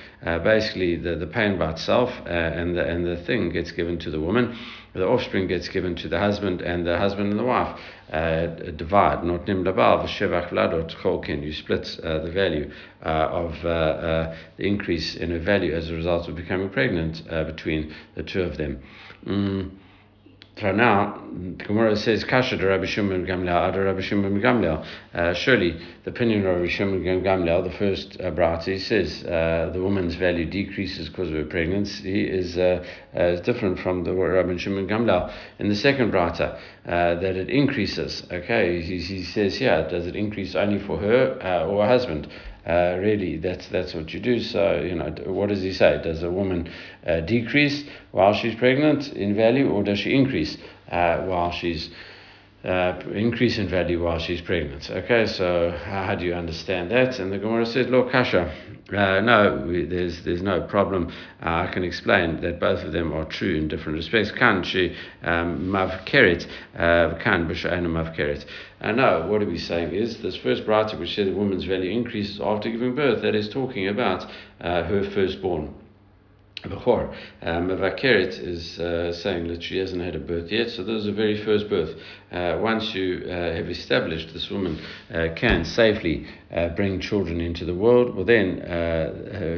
Basically, 0.45 0.97
the, 0.97 1.17
the 1.17 1.27
pain 1.27 1.59
by 1.59 1.73
itself 1.73 2.11
uh, 2.25 2.29
and 2.29 2.77
the 2.77 2.85
and 2.85 3.07
the 3.07 3.17
thing 3.17 3.51
gets 3.51 3.73
given 3.73 3.99
to 3.99 4.11
the 4.11 4.21
woman, 4.21 4.57
the 4.93 5.07
offspring 5.07 5.49
gets 5.49 5.69
given 5.69 5.97
to 5.97 6.09
the 6.09 6.19
husband, 6.19 6.61
and 6.61 6.87
the 6.87 6.99
husband 6.99 7.31
and 7.31 7.39
the 7.39 7.45
wife 7.45 7.79
uh, 8.13 8.47
divide. 8.77 9.25
Not 9.25 9.49
nim 9.49 9.65
leval 9.65 9.99
v'shevach 9.99 10.51
vladot 10.51 10.95
cholkin. 10.97 11.43
You 11.43 11.53
split 11.53 11.99
uh, 12.05 12.21
the 12.21 12.31
value 12.31 12.71
of 13.03 13.61
the 13.63 14.37
increase 14.59 15.17
in 15.17 15.31
her 15.31 15.41
value 15.41 15.75
as 15.75 15.91
a 15.91 15.95
result 15.95 16.29
of 16.29 16.37
becoming 16.37 16.71
pregnant 16.71 17.25
between 17.27 17.93
the 18.15 18.23
two 18.23 18.43
of 18.43 18.57
them. 18.57 18.83
Mm. 19.27 19.71
Now, 20.61 21.23
the 21.33 21.65
Gemara 21.65 21.97
says, 21.97 22.25
Kasha 22.25 22.57
de 22.57 22.67
Rabbi 22.67 22.87
Shimon 22.87 23.25
Gamliel, 23.25 23.69
Ada 23.69 23.81
Rabbi 23.81 24.01
Shimon 24.01 24.41
Gamliel. 24.41 24.85
Uh, 25.15 25.33
surely, 25.33 25.79
the 26.03 26.11
opinion 26.11 26.45
of 26.45 26.57
Rabbi 26.57 26.69
Shimon 26.69 27.03
Gamliel, 27.05 27.63
the 27.63 27.79
first 27.79 28.21
uh, 28.21 28.33
brata, 28.33 28.81
says 28.81 29.23
uh, 29.25 29.71
the 29.73 29.81
woman's 29.81 30.17
value 30.17 30.45
decreases 30.45 31.09
because 31.09 31.29
of 31.29 31.35
her 31.35 31.45
pregnancy, 31.45 32.29
is, 32.29 32.59
uh, 32.59 32.85
uh, 33.17 33.23
is 33.23 33.41
different 33.43 33.79
from 33.79 34.03
the 34.03 34.13
Rabbi 34.13 34.57
Shimon 34.57 34.89
Gamliel. 34.89 35.33
In 35.61 35.69
the 35.69 35.77
second 35.77 36.11
brata, 36.11 36.59
uh, 36.87 37.15
that 37.21 37.37
it 37.37 37.51
increases. 37.51 38.25
Okay, 38.31 38.83
he, 38.83 38.99
he 38.99 39.23
says, 39.23 39.61
yeah, 39.61 39.83
does 39.83 40.07
it 40.07 40.17
increase 40.17 40.57
only 40.57 40.81
for 40.81 40.99
her 40.99 41.39
uh, 41.41 41.67
or 41.67 41.85
her 41.85 41.89
husband? 41.89 42.27
Uh, 42.69 42.99
really, 43.01 43.39
that's 43.39 43.67
that's 43.69 43.95
what 43.95 44.13
you 44.13 44.21
do. 44.21 44.41
So, 44.41 44.81
you 44.83 44.95
know, 44.95 45.11
what 45.27 45.49
does 45.49 45.63
he 45.63 45.73
say? 45.73 46.01
Does 46.03 46.23
a 46.23 46.31
woman 46.31 46.71
uh, 47.07 47.21
decrease 47.21 47.85
while 48.11 48.35
she's 48.35 48.55
pregnant 48.55 49.09
in 49.15 49.35
value, 49.35 49.71
or 49.71 49.83
does 49.83 49.99
she 50.01 50.15
increase 50.15 50.59
uh, 50.91 51.23
while 51.23 51.51
she's 51.51 51.89
uh, 52.65 53.01
increase 53.13 53.59
in 53.59 53.69
value 53.69 54.03
while 54.03 54.19
she's 54.19 54.41
pregnant? 54.41 54.91
Okay, 54.91 55.27
so 55.27 55.71
how 55.85 56.15
do 56.15 56.25
you 56.25 56.35
understand 56.35 56.91
that? 56.91 57.19
And 57.19 57.33
the 57.33 57.39
Gemara 57.39 57.67
says, 57.67 57.89
"Look, 57.89 58.11
kasha." 58.11 58.53
Uh, 58.93 59.21
no, 59.21 59.65
we, 59.69 59.85
there's 59.85 60.25
there's 60.25 60.43
no 60.43 60.63
problem. 60.63 61.09
Uh, 61.43 61.67
I 61.69 61.71
can 61.73 61.85
explain 61.85 62.41
that 62.41 62.59
both 62.59 62.83
of 62.85 62.93
them 62.93 63.13
are 63.13 63.27
true 63.27 63.55
in 63.55 63.69
different 63.69 63.97
respects. 63.97 64.33
Kan 64.33 64.65
she 64.65 64.97
um, 65.23 65.69
mavkeret, 65.69 66.47
kan 66.75 67.47
b'shayna 67.47 67.87
mavkeret. 67.87 68.45
And 68.81 68.97
no, 68.97 69.27
what 69.27 69.43
are 69.43 69.47
we 69.47 69.59
saying 69.59 69.93
is 69.93 70.23
this 70.23 70.37
first 70.37 70.65
brata 70.65 70.99
which 70.99 71.15
says 71.15 71.27
the 71.27 71.35
woman's 71.35 71.65
value 71.65 71.91
increases 71.91 72.41
after 72.41 72.71
giving 72.71 72.95
birth. 72.95 73.23
That 73.23 73.35
is 73.35 73.49
talking 73.49 73.89
about 73.89 74.25
uh, 74.61 74.85
her 74.85 75.09
firstborn. 75.11 75.75
Bechor. 76.65 77.15
Um, 77.43 77.69
Mavakeret 77.69 78.39
is 78.39 78.79
uh, 78.79 79.13
saying 79.13 79.49
that 79.49 79.63
she 79.63 79.79
hasn't 79.79 80.03
had 80.03 80.15
a 80.15 80.19
birth 80.19 80.51
yet, 80.51 80.71
so 80.71 80.83
is 80.83 81.05
the 81.05 81.13
very 81.13 81.45
first 81.45 81.69
birth. 81.69 81.97
Uh, 82.33 82.59
once 82.61 82.95
you 82.95 83.23
uh, 83.25 83.55
have 83.55 83.71
established 83.71 84.33
this 84.33 84.51
woman 84.51 84.79
uh, 85.13 85.29
can 85.35 85.65
safely 85.65 86.27
uh, 86.53 86.69
bring 86.71 87.01
children 87.01 87.41
into 87.41 87.65
the 87.65 87.75
world, 87.75 88.15
well 88.15 88.25
then, 88.25 88.61
uh, 88.63 89.13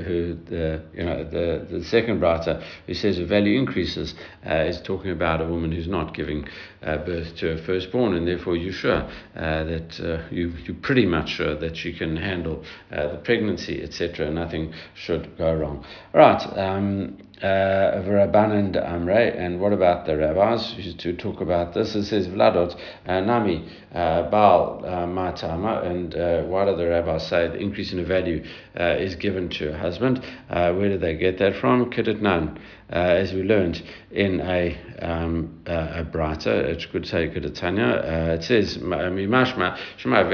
who, 0.05 0.35
the, 0.47 0.83
you 0.95 1.05
know, 1.05 1.25
the, 1.25 1.67
the 1.71 1.85
second 1.85 2.21
brata 2.21 2.63
who 2.87 2.95
says 2.95 3.17
the 3.17 3.25
value 3.25 3.59
increases 3.59 4.15
is 4.45 4.81
talking 4.83 5.11
about 5.11 5.41
a 5.41 5.47
woman 5.47 5.73
who's 5.73 5.89
not 5.89 6.15
giving 6.15 6.47
birth 6.81 7.37
to 7.37 7.57
her 7.57 7.63
firstborn, 7.65 8.15
and 8.15 8.27
therefore 8.27 8.57
you're 8.57 8.73
sure 8.73 9.09
that 9.35 10.27
you, 10.31 10.53
you're 10.65 10.77
pretty 10.77 11.07
much 11.07 11.31
sure 11.31 11.55
that 11.57 11.77
she 11.77 11.93
can 11.93 12.17
handle 12.17 12.65
the 12.91 13.21
pregnancy, 13.25 13.83
etc. 13.83 14.31
Nothing 14.31 14.73
should 14.95 15.37
go 15.37 15.55
wrong. 15.55 15.85
All 16.15 16.21
right. 16.21 16.43
Um, 16.59 17.19
uh, 17.43 18.03
Amre, 18.03 19.35
and 19.39 19.61
what 19.61 19.73
about 19.73 20.05
the 20.05 20.17
rabbis 20.17 20.75
to 20.99 21.17
talk 21.17 21.41
about 21.41 21.73
this? 21.73 21.95
It 21.95 22.05
says 22.05 22.29
Vladot 22.29 22.77
uh, 23.07 23.21
Nami 23.21 23.67
uh, 23.95 24.29
Baal 24.31 24.85
uh, 24.85 25.07
Matama, 25.07 25.83
and 25.85 26.15
uh, 26.15 26.43
why 26.43 26.67
do 26.67 26.77
the 26.77 26.87
rabbis 26.87 27.29
say 27.29 27.49
the 27.49 27.57
increase 27.57 27.93
in 27.93 27.99
the 27.99 28.05
value 28.05 28.45
uh, 28.79 28.97
is 28.99 29.15
given 29.15 29.49
to 29.51 29.73
a 29.75 29.79
husband? 29.79 30.23
where 30.49 30.91
do 30.91 30.99
they 30.99 31.17
get 31.17 31.39
that 31.39 31.57
from? 31.61 31.91
Kedetnan, 31.91 32.59
as 32.91 33.33
we 33.33 33.43
learned 33.43 33.83
in 34.11 34.41
a 34.41 34.77
um, 35.01 35.63
a 35.67 36.05
brata, 36.05 36.51
it 36.51 36.87
could 36.91 37.07
say 37.07 37.29
Kedetanya. 37.29 38.35
it 38.35 38.45
says 38.45 38.79
Mimashma 38.79 39.79
Shema 39.97 40.25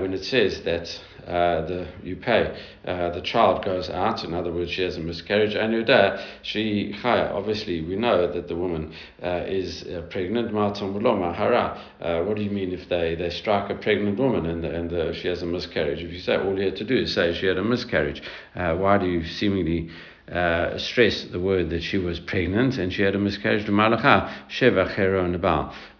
when 0.00 0.14
it 0.14 0.24
says 0.24 0.62
that 0.62 1.00
uh, 1.28 1.66
the 1.66 1.86
you 2.02 2.16
pay. 2.16 2.56
Uh, 2.86 3.10
the 3.10 3.20
child 3.20 3.62
goes 3.62 3.90
out. 3.90 4.24
In 4.24 4.32
other 4.32 4.50
words, 4.50 4.70
she 4.70 4.82
has 4.82 4.96
a 4.96 5.00
miscarriage. 5.00 5.54
And 5.54 5.86
there, 5.86 6.24
she. 6.42 6.94
Obviously, 7.04 7.82
we 7.82 7.96
know 7.96 8.32
that 8.32 8.48
the 8.48 8.56
woman 8.56 8.94
uh, 9.22 9.44
is 9.46 9.82
uh, 9.82 10.02
pregnant. 10.10 10.50
hara. 10.52 11.82
Uh, 12.00 12.22
what 12.22 12.36
do 12.36 12.42
you 12.42 12.50
mean 12.50 12.72
if 12.72 12.88
they, 12.88 13.14
they 13.14 13.28
strike 13.28 13.70
a 13.70 13.74
pregnant 13.74 14.18
woman 14.18 14.46
and 14.46 14.64
and 14.64 14.90
the, 14.90 15.12
she 15.12 15.28
has 15.28 15.42
a 15.42 15.46
miscarriage? 15.46 16.02
If 16.02 16.12
you 16.12 16.20
say 16.20 16.36
all 16.36 16.58
you 16.58 16.64
had 16.64 16.76
to 16.76 16.84
do 16.84 16.96
is 16.96 17.14
say 17.14 17.34
she 17.34 17.46
had 17.46 17.58
a 17.58 17.64
miscarriage, 17.64 18.22
uh, 18.54 18.74
why 18.76 18.96
do 18.96 19.06
you 19.06 19.24
seemingly 19.24 19.90
uh, 20.32 20.78
stress 20.78 21.24
the 21.24 21.40
word 21.40 21.70
that 21.70 21.82
she 21.82 21.98
was 21.98 22.20
pregnant 22.20 22.78
and 22.78 22.92
she 22.92 23.02
had 23.02 23.14
a 23.14 23.18
miscarriage 23.18 23.64
to 23.66 23.72
Malacha, 23.72 24.32
Sheva 24.48 24.86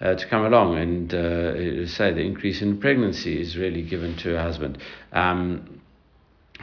uh, 0.01 0.15
to 0.15 0.27
come 0.29 0.45
along 0.45 0.77
and 0.77 1.15
uh, 1.15 1.87
say 1.87 2.13
the 2.13 2.21
increase 2.21 2.61
in 2.63 2.79
pregnancy 2.79 3.41
is 3.41 3.57
really 3.57 3.83
given 3.83 4.17
to 4.19 4.31
her 4.31 4.43
husband. 4.43 4.79
Um, 5.13 5.78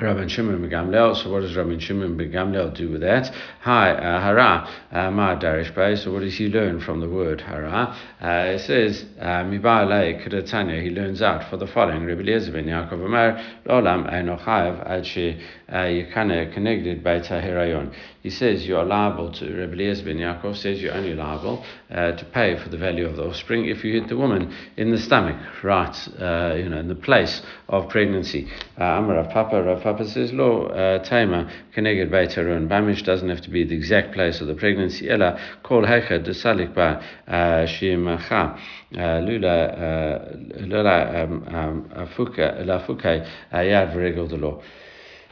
Rabbi 0.01 0.27
Shimon 0.27 0.61
Begamliel. 0.61 1.15
So 1.15 1.31
what 1.31 1.39
does 1.39 1.55
Rabbi 1.55 1.79
Shimon 1.79 2.17
Begamliel 2.17 2.75
do 2.75 2.91
with 2.91 2.99
that? 2.99 3.33
Hi, 3.61 3.91
uh, 3.91 4.19
hara, 4.19 4.67
uh, 4.91 5.09
ma 5.09 5.39
darish 5.39 5.73
bay. 5.73 5.95
So 5.95 6.11
what 6.11 6.19
does 6.19 6.35
he 6.35 6.49
learn 6.49 6.81
from 6.81 6.99
the 6.99 7.07
word 7.07 7.39
hara? 7.39 7.95
Uh, 8.21 8.55
it 8.55 8.59
says, 8.59 9.05
uh, 9.21 9.45
Mibalei 9.45 10.21
Kedatanya, 10.21 10.83
he 10.83 10.89
learns 10.89 11.21
out 11.21 11.49
for 11.49 11.55
the 11.55 11.67
following. 11.67 12.05
Rabbi 12.05 12.23
Eliezer 12.23 12.51
ben 12.51 12.65
Yaakov 12.65 13.05
Amar, 13.05 13.41
Lolam 13.65 14.11
Einochayev, 14.11 14.85
Ad 14.85 15.05
She 15.05 15.39
Yekane 15.69 16.53
connected 16.53 17.01
by 17.01 17.21
Tahirayon. 17.21 17.93
He 18.25 18.31
says 18.31 18.65
you 18.65 18.75
are 18.77 18.85
liable 18.85 19.31
to, 19.33 19.55
Rabbi 19.55 19.73
Eliezer 19.73 20.03
ben 20.03 20.17
Yaakov 20.17 20.57
says 20.57 20.81
you're 20.81 20.95
only 20.95 21.13
liable 21.13 21.63
uh, 21.91 22.13
to 22.13 22.25
pay 22.25 22.57
for 22.57 22.69
the 22.69 22.77
value 22.77 23.05
of 23.05 23.17
the 23.17 23.23
offspring 23.23 23.65
if 23.67 23.83
you 23.83 23.93
hit 24.01 24.09
the 24.09 24.17
woman 24.17 24.51
in 24.77 24.89
the 24.89 24.97
stomach, 24.97 25.37
right, 25.63 25.95
uh, 26.19 26.55
you 26.55 26.67
know, 26.67 26.79
in 26.79 26.87
the 26.87 26.95
place 26.95 27.43
of 27.69 27.87
pregnancy. 27.87 28.49
Uh, 28.81 28.83
Amar 28.83 29.17
Rav 29.17 29.29
Papa, 29.29 29.61
Rav 29.61 29.83
Papa 29.83 30.07
says, 30.07 30.33
Lo, 30.33 30.63
uh, 30.63 31.07
Taima, 31.07 31.51
Keneged 31.75 32.09
by 32.09 32.25
Tarun. 32.25 32.67
Bamish 32.67 33.05
doesn't 33.05 33.29
have 33.29 33.41
to 33.41 33.51
be 33.51 33.63
the 33.63 33.75
exact 33.75 34.15
place 34.15 34.41
of 34.41 34.47
the 34.47 34.55
pregnancy. 34.55 35.07
Ella, 35.07 35.39
Kol 35.61 35.83
Hecha, 35.83 36.25
Desalik 36.25 36.73
Ba, 36.73 37.03
uh, 37.27 37.31
Shimacha. 37.67 38.59
Lula, 38.91 40.35
Lula, 40.61 41.23
um, 41.23 41.47
um, 41.47 41.89
Afuka, 41.95 42.65
La 42.65 42.83
Fukai, 42.83 43.29
Yad 43.53 43.95
Regel 43.95 44.27
de 44.27 44.37
Law. 44.37 44.63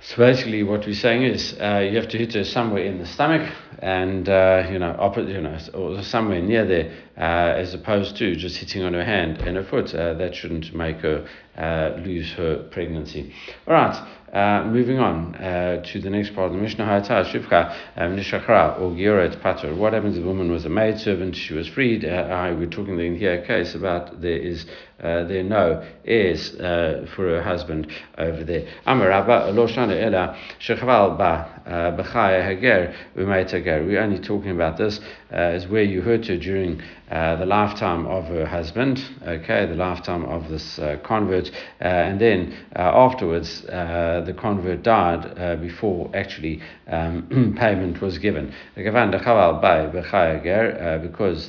So 0.06 0.18
basically, 0.18 0.64
what 0.64 0.86
we're 0.86 0.96
saying 0.96 1.24
is 1.24 1.56
uh, 1.62 1.78
you 1.80 1.96
have 1.98 2.10
to 2.10 2.18
hit 2.18 2.34
her 2.34 2.44
somewhere 2.44 2.84
in 2.84 3.00
the 3.00 3.06
stomach, 3.06 3.50
and 3.80 4.28
uh, 4.28 4.68
you 4.70 4.78
know, 4.78 4.94
op- 5.00 5.16
you 5.16 5.40
know, 5.40 5.58
or 5.74 6.04
somewhere 6.04 6.42
near 6.42 6.66
there, 6.66 6.92
uh, 7.18 7.58
as 7.58 7.74
opposed 7.74 8.18
to 8.18 8.36
just 8.36 8.58
hitting 8.58 8.84
on 8.84 8.94
her 8.94 9.06
hand 9.06 9.38
and 9.38 9.56
her 9.56 9.64
foot. 9.64 9.96
Uh, 9.96 10.14
that 10.16 10.36
shouldn't 10.36 10.74
make 10.76 10.98
her 10.98 11.26
uh, 11.58 11.92
lose 11.98 12.32
her 12.34 12.68
pregnancy. 12.72 13.34
All 13.68 13.74
right. 13.74 14.20
Uh, 14.34 14.66
moving 14.66 14.98
on 14.98 15.36
uh, 15.36 15.84
to 15.84 16.02
the 16.02 16.10
next 16.10 16.34
part 16.34 16.48
of 16.48 16.54
the 16.54 16.58
Mishnah, 16.58 16.84
Hayata 16.84 17.24
Shivka 17.26 17.72
um, 17.98 18.18
Nishachra 18.18 18.80
or 18.82 18.90
Geret 18.90 19.40
Pater. 19.44 19.76
What 19.76 19.94
happens 19.94 20.18
if 20.18 20.24
a 20.24 20.26
woman 20.26 20.52
was 20.52 20.66
a 20.66 20.70
maidservant, 20.70 21.36
she 21.36 21.54
was 21.54 21.68
freed? 21.68 22.04
Uh, 22.04 22.56
we're 22.58 22.66
talking 22.66 23.00
in 23.00 23.16
here 23.16 23.46
case 23.46 23.76
about 23.76 24.22
there 24.22 24.38
is 24.38 24.66
uh, 25.04 25.26
there 25.26 25.44
no 25.44 25.88
heirs 26.04 26.56
uh, 26.56 27.06
for 27.16 27.28
her 27.28 27.44
husband 27.44 27.92
over 28.18 28.44
there. 28.44 28.68
Amarabba 28.88 29.54
Loshana 29.54 30.02
Ella 30.02 30.36
Shechval 30.60 31.16
Ba 31.16 31.94
Bechaya 31.96 32.44
Hager 32.44 32.96
We're 33.16 34.02
only 34.02 34.20
talking 34.20 34.52
about 34.52 34.78
this 34.78 35.00
uh, 35.34 35.38
as 35.38 35.68
where 35.68 35.84
you 35.84 36.02
hurt 36.02 36.28
her 36.28 36.38
during 36.38 36.80
uh, 37.10 37.36
the 37.38 37.46
lifetime 37.46 38.06
of 38.06 38.26
her 38.26 38.46
husband, 38.46 39.04
okay, 39.24 39.66
the 39.66 39.76
lifetime 39.76 40.24
of 40.26 40.48
this 40.50 40.78
uh, 40.80 40.98
convert, 41.04 41.50
and 41.80 42.22
then 42.22 42.56
afterwards 42.76 43.62
the 43.64 44.36
convert 44.38 44.84
died 44.84 45.60
before 45.60 46.10
actually 46.16 46.62
um, 46.88 47.56
payment 47.60 48.02
was 48.02 48.18
given. 48.18 48.54
Because 48.76 48.94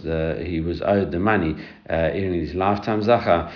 the, 0.01 0.43
he 0.47 0.61
was 0.61 0.83
owed 0.83 1.13
the 1.13 1.19
money 1.19 1.57
in 1.89 2.33
his 2.33 2.55
lifetime, 2.55 3.03
Zacha, 3.03 3.51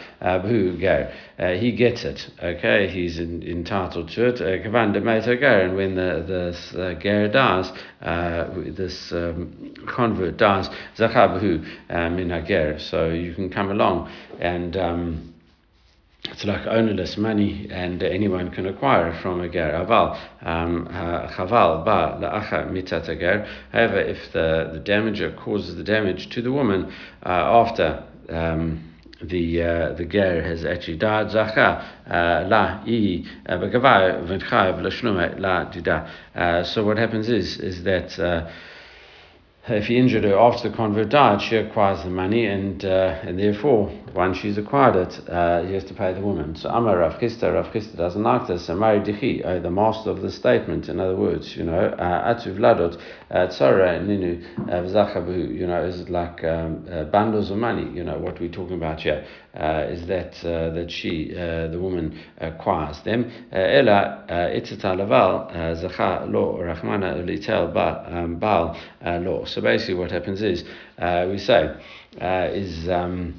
he 1.58 1.72
gets 1.72 2.04
it, 2.04 2.30
okay, 2.42 2.88
he's 2.88 3.18
in, 3.18 3.42
entitled 3.42 4.08
to 4.10 4.28
it. 4.28 4.40
And 4.40 5.76
when 5.76 5.94
the, 5.94 6.54
the 6.72 6.94
ger 7.00 7.28
dies, 7.28 7.72
this 8.76 9.12
um, 9.12 9.74
convert 9.86 10.36
dies, 10.36 10.68
Zacha, 10.96 11.40
min 11.88 12.30
hager. 12.30 12.78
So 12.78 13.10
you 13.10 13.34
can 13.34 13.50
come 13.50 13.70
along 13.70 14.10
and. 14.38 14.76
Um, 14.76 15.34
it's 16.24 16.44
like 16.44 16.66
ownerless 16.66 17.16
money 17.16 17.68
and 17.70 18.02
anyone 18.02 18.50
can 18.50 18.66
acquire 18.66 19.08
it 19.08 19.22
from 19.22 19.40
a 19.40 19.48
ger. 19.48 19.72
Aval, 19.72 20.18
um, 20.42 20.86
chaval 20.90 21.84
ba 21.84 22.18
la'acha 22.20 22.70
mitat. 22.70 23.06
However, 23.72 24.00
if 24.00 24.32
the, 24.32 24.70
the 24.74 24.80
damager 24.80 25.34
causes 25.36 25.76
the 25.76 25.84
damage 25.84 26.28
to 26.30 26.42
the 26.42 26.52
woman 26.52 26.92
uh, 27.24 27.28
after 27.28 28.04
um, 28.28 28.84
the 29.22 29.62
uh, 29.62 29.92
the 29.94 30.04
ger 30.04 30.42
has 30.42 30.64
actually 30.64 30.96
died 30.96 31.30
uh, 32.06 32.46
la 32.48 32.82
i 32.86 33.24
uh, 33.48 33.58
la 35.38 35.64
dida. 35.70 36.64
So 36.64 36.84
what 36.84 36.98
happens 36.98 37.28
is 37.28 37.58
is 37.58 37.82
that 37.82 38.18
if 39.70 39.86
he 39.86 39.98
injured 39.98 40.24
her 40.24 40.38
after 40.38 40.68
the 40.68 40.76
convert 40.76 41.10
died, 41.10 41.42
she 41.42 41.56
acquires 41.56 42.02
the 42.02 42.10
money, 42.10 42.46
and 42.46 42.84
uh, 42.84 43.18
and 43.22 43.38
therefore, 43.38 43.92
once 44.14 44.38
she's 44.38 44.58
acquired 44.58 44.96
it, 44.96 45.28
uh, 45.28 45.62
he 45.64 45.74
has 45.74 45.84
to 45.84 45.94
pay 45.94 46.12
the 46.12 46.20
woman. 46.20 46.56
So 46.56 46.68
Amar 46.70 46.98
Rav 46.98 47.20
Chisda, 47.20 47.52
Rav 47.52 47.66
Chisda 47.72 47.96
doesn't 47.96 48.22
like 48.22 48.46
this. 48.46 48.68
Amari 48.70 49.00
Dichi, 49.00 49.44
uh, 49.44 49.58
the 49.60 49.70
master 49.70 50.10
of 50.10 50.22
the 50.22 50.30
statement, 50.30 50.88
in 50.88 50.98
other 51.00 51.16
words, 51.16 51.56
you 51.56 51.64
know, 51.64 51.78
uh, 51.78 52.34
Atu 52.34 52.56
Vladot, 52.56 53.00
uh, 53.30 53.46
Tzara 53.48 54.00
Ninu 54.00 54.42
Vzachabu, 54.66 55.54
you 55.54 55.66
know, 55.66 55.84
is 55.84 56.08
like 56.08 56.42
um, 56.44 56.84
bundles 57.12 57.50
of 57.50 57.58
money. 57.58 57.90
You 57.94 58.04
know 58.04 58.18
what 58.18 58.40
we're 58.40 58.50
talking 58.50 58.76
about 58.76 59.00
here 59.00 59.26
is 59.54 60.06
that 60.06 60.32
that 60.42 60.90
she, 60.90 61.32
the 61.32 61.78
woman, 61.80 62.18
acquires 62.38 63.00
them. 63.02 63.30
Ela 63.52 64.24
Itzata 64.28 64.96
Laval 64.96 65.50
Zacha 65.76 66.30
Lo 66.30 66.58
Rachmana 66.60 67.24
Litel 67.24 67.72
Baal 68.40 68.76
Lo. 69.02 69.44
So 69.58 69.62
basically, 69.62 69.94
what 69.94 70.12
happens 70.12 70.40
is 70.40 70.62
uh, 70.98 71.26
we 71.28 71.36
say 71.38 71.74
uh, 72.20 72.48
is. 72.52 72.88
Um, 72.88 73.34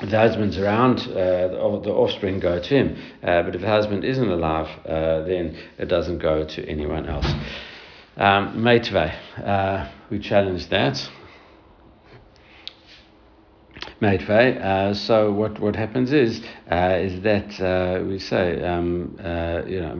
if 0.00 0.10
the 0.10 0.18
husband's 0.18 0.58
around, 0.58 0.98
uh, 0.98 1.46
the 1.78 1.92
offspring 1.92 2.40
go 2.40 2.58
to 2.58 2.68
him. 2.68 2.96
Uh, 3.22 3.44
but 3.44 3.54
if 3.54 3.60
the 3.60 3.68
husband 3.68 4.04
isn't 4.04 4.28
alive, 4.28 4.66
uh, 4.84 5.22
then 5.22 5.56
it 5.78 5.84
doesn't 5.84 6.18
go 6.18 6.44
to 6.44 6.68
anyone 6.68 7.06
else. 7.08 7.26
Um, 8.16 8.66
uh, 8.66 9.92
we 10.10 10.18
challenge 10.18 10.68
that. 10.70 11.08
Meitve. 14.00 14.60
Uh, 14.60 14.94
so 14.94 15.30
what, 15.30 15.60
what 15.60 15.76
happens 15.76 16.12
is 16.12 16.42
uh, 16.72 16.96
is 16.96 17.20
that 17.20 17.60
uh, 17.60 18.02
we 18.02 18.18
say 18.18 18.62
um, 18.64 19.14
uh, 19.22 19.60
you 19.66 19.80
know 19.80 19.94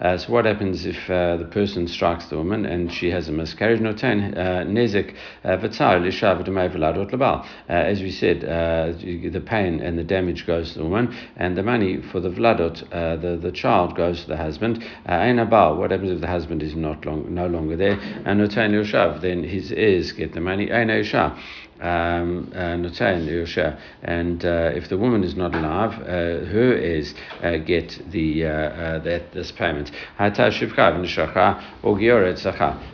uh, 0.00 0.16
So 0.18 0.32
what 0.32 0.44
happens 0.44 0.86
if 0.86 1.10
uh, 1.10 1.36
the 1.36 1.46
person 1.46 1.88
strikes 1.88 2.26
the 2.26 2.36
woman 2.36 2.64
and 2.64 2.92
she 2.92 3.10
has 3.10 3.28
a 3.28 3.32
miscarriage? 3.32 3.80
V'tzar 3.80 5.08
lishav 5.44 6.44
labal. 6.46 7.44
As 7.68 8.00
we 8.00 8.12
said, 8.12 8.42
the 8.42 9.42
pain 9.44 9.80
and 9.80 9.98
the 9.98 10.04
damage 10.04 10.46
goes 10.46 10.72
to 10.72 10.78
the 10.78 10.84
woman, 10.84 11.12
and 11.36 11.56
the 11.56 11.64
money 11.64 12.00
for 12.12 12.20
the 12.20 12.30
vladot, 12.30 12.88
the 12.90 13.36
the 13.36 13.50
child 13.50 13.96
goes 13.96 14.22
to 14.22 14.28
the 14.28 14.36
husband. 14.36 14.84
Einabal. 15.08 15.76
What 15.76 15.90
happens 15.90 16.12
if 16.12 16.20
the 16.20 16.28
husband 16.28 16.62
is 16.62 16.76
not 16.76 17.04
long, 17.04 17.34
no 17.34 17.48
longer 17.48 17.76
there? 17.76 17.98
And. 18.24 18.40
Then 18.40 19.42
his 19.44 19.72
heirs 19.72 20.12
get 20.12 20.32
the 20.34 20.40
money. 20.40 20.68
Um, 21.80 22.52
uh, 22.54 22.76
and 24.02 24.44
uh, 24.44 24.70
if 24.74 24.90
the 24.90 24.98
woman 24.98 25.24
is 25.24 25.34
not 25.34 25.54
alive, 25.54 25.94
uh, 26.02 26.44
her 26.44 26.74
heirs 26.74 27.14
uh, 27.42 27.56
get 27.56 27.98
the 28.10 28.44
uh, 28.44 28.48
uh, 28.48 28.98
that 28.98 29.32
this 29.32 29.50
payment. 29.52 29.90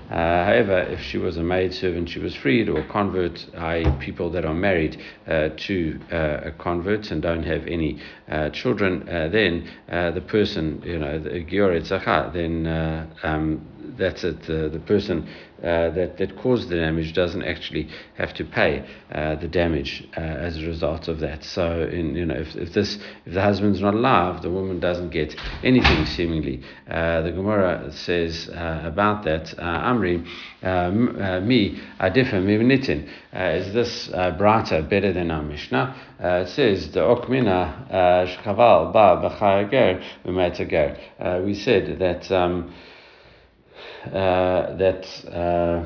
however, 0.09 0.79
if 0.89 1.01
she 1.01 1.19
was 1.19 1.37
a 1.37 1.43
maid 1.43 1.75
servant, 1.75 2.09
she 2.09 2.21
was 2.21 2.37
freed, 2.37 2.69
or 2.69 2.85
convert, 2.85 3.45
i.e., 3.57 3.91
people 3.99 4.31
that 4.31 4.45
are 4.45 4.55
married 4.55 5.03
to 5.27 6.01
a 6.13 6.53
convert 6.59 7.11
and 7.11 7.23
don't 7.23 7.43
have 7.43 7.67
any 7.67 8.01
children, 8.53 9.05
then 9.07 9.69
the 9.89 10.23
person, 10.29 10.81
you 10.85 10.99
know, 11.01 11.19
the 11.19 11.35
then 12.33 12.67
um, 13.25 13.67
that's 13.97 14.25
it. 14.25 14.39
Uh, 14.49 14.69
the 14.69 14.83
person 14.87 15.29
uh, 15.63 15.91
that, 15.91 16.19
that 16.19 16.37
caused 16.37 16.69
the 16.69 16.77
damage 16.77 17.15
doesn't 17.15 17.43
actually 17.43 17.89
have 18.17 18.35
to 18.35 18.45
pay 18.45 18.87
uh, 19.11 19.37
the 19.37 19.49
damage 19.49 20.07
uh, 20.17 20.21
as 20.21 20.59
a 20.59 20.67
result 20.67 21.09
of 21.09 21.21
that. 21.21 21.43
So, 21.43 21.89
in, 21.91 22.15
you 22.15 22.27
know, 22.27 22.35
if, 22.35 22.55
if 22.57 22.75
this 22.75 22.99
if 23.25 23.33
the 23.33 23.41
husband's 23.41 23.81
not 23.81 23.95
alive, 23.95 24.43
the 24.43 24.51
woman 24.51 24.81
doesn't 24.81 25.11
get 25.11 25.35
anything 25.63 26.05
seemingly. 26.05 26.63
Uh, 26.91 27.23
the 27.23 27.31
Gemara 27.31 27.91
says 27.91 28.51
uh, 28.51 28.83
about 28.85 29.25
that, 29.25 29.47
Amri, 29.57 30.23
me 31.47 31.81
adifa 32.01 32.35
mivnitin. 32.35 33.09
Is 33.33 33.73
this 33.73 34.09
brighter, 34.37 34.83
better 34.83 35.13
than 35.13 35.31
our 35.31 35.43
Mishnah? 35.43 35.97
it 36.21 36.49
says 36.49 36.91
the 36.93 37.01
okmina 37.01 37.91
shkaval 37.91 38.93
ba 38.93 39.21
b'chayager 39.23 40.03
We 41.45 41.55
said 41.55 41.99
that. 41.99 42.31
Um, 42.31 42.75
uh, 44.07 44.77
that 44.77 45.07
uh, 45.33 45.85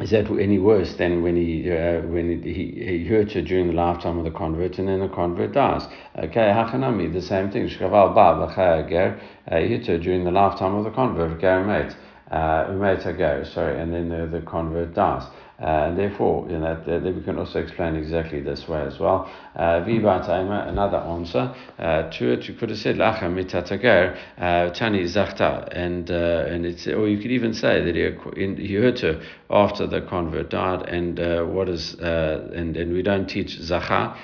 is 0.00 0.10
that 0.10 0.30
any 0.30 0.58
worse 0.58 0.94
than 0.94 1.22
when 1.22 1.36
he 1.36 1.70
uh, 1.70 2.00
when 2.02 2.42
he, 2.42 2.52
he 2.52 3.04
hurt 3.04 3.32
her 3.32 3.42
during 3.42 3.66
the 3.66 3.74
lifetime 3.74 4.18
of 4.18 4.24
the 4.24 4.30
convert 4.30 4.78
and 4.78 4.88
then 4.88 5.00
the 5.00 5.08
convert 5.08 5.52
dies? 5.52 5.86
Okay, 6.16 6.52
hachanami, 6.54 7.12
the 7.12 7.20
same 7.22 7.50
thing. 7.50 7.68
Shkaval 7.68 8.14
ba 8.14 8.88
ger, 8.88 9.20
he 9.58 9.68
hit 9.68 9.86
her 9.86 9.98
during 9.98 10.24
the 10.24 10.30
lifetime 10.30 10.74
of 10.74 10.84
the 10.84 10.90
convert, 10.90 11.40
ger 11.40 11.64
mate, 11.64 11.94
umate 12.30 13.16
ger, 13.18 13.44
sorry, 13.44 13.78
and 13.78 13.92
then 13.92 14.08
the, 14.08 14.26
the 14.26 14.40
convert 14.46 14.94
dies. 14.94 15.24
Uh, 15.60 15.88
and 15.88 15.98
therefore, 15.98 16.48
you 16.48 16.58
know, 16.58 16.74
that, 16.86 17.04
that 17.04 17.14
we 17.14 17.22
can 17.22 17.38
also 17.38 17.60
explain 17.60 17.94
exactly 17.94 18.40
this 18.40 18.66
way 18.66 18.80
as 18.80 18.98
well. 18.98 19.30
Uh, 19.54 19.84
another 19.84 20.96
answer. 20.96 21.54
Uh, 21.78 22.10
to 22.10 22.32
it, 22.32 22.48
you 22.48 22.54
could 22.54 22.70
have 22.70 22.78
said 22.78 22.96
lacha 22.96 23.24
mitatager 23.24 24.16
uh, 24.38 24.70
tani 24.72 25.04
zachta, 25.04 25.68
and 25.72 26.10
uh, 26.10 26.44
and 26.48 26.64
it's 26.64 26.86
or 26.86 27.08
you 27.08 27.18
could 27.18 27.30
even 27.30 27.52
say 27.52 27.84
that 27.84 27.94
he, 27.94 28.66
he 28.66 28.74
hurt 28.74 29.00
her 29.00 29.20
after 29.50 29.86
the 29.86 30.00
convert 30.02 30.50
died, 30.50 30.82
and 30.88 31.18
what 31.52 31.68
is 31.68 31.94
and 31.94 32.76
and 32.76 32.92
we 32.92 33.02
don't 33.02 33.26
teach 33.26 33.58
zacha, 33.58 34.16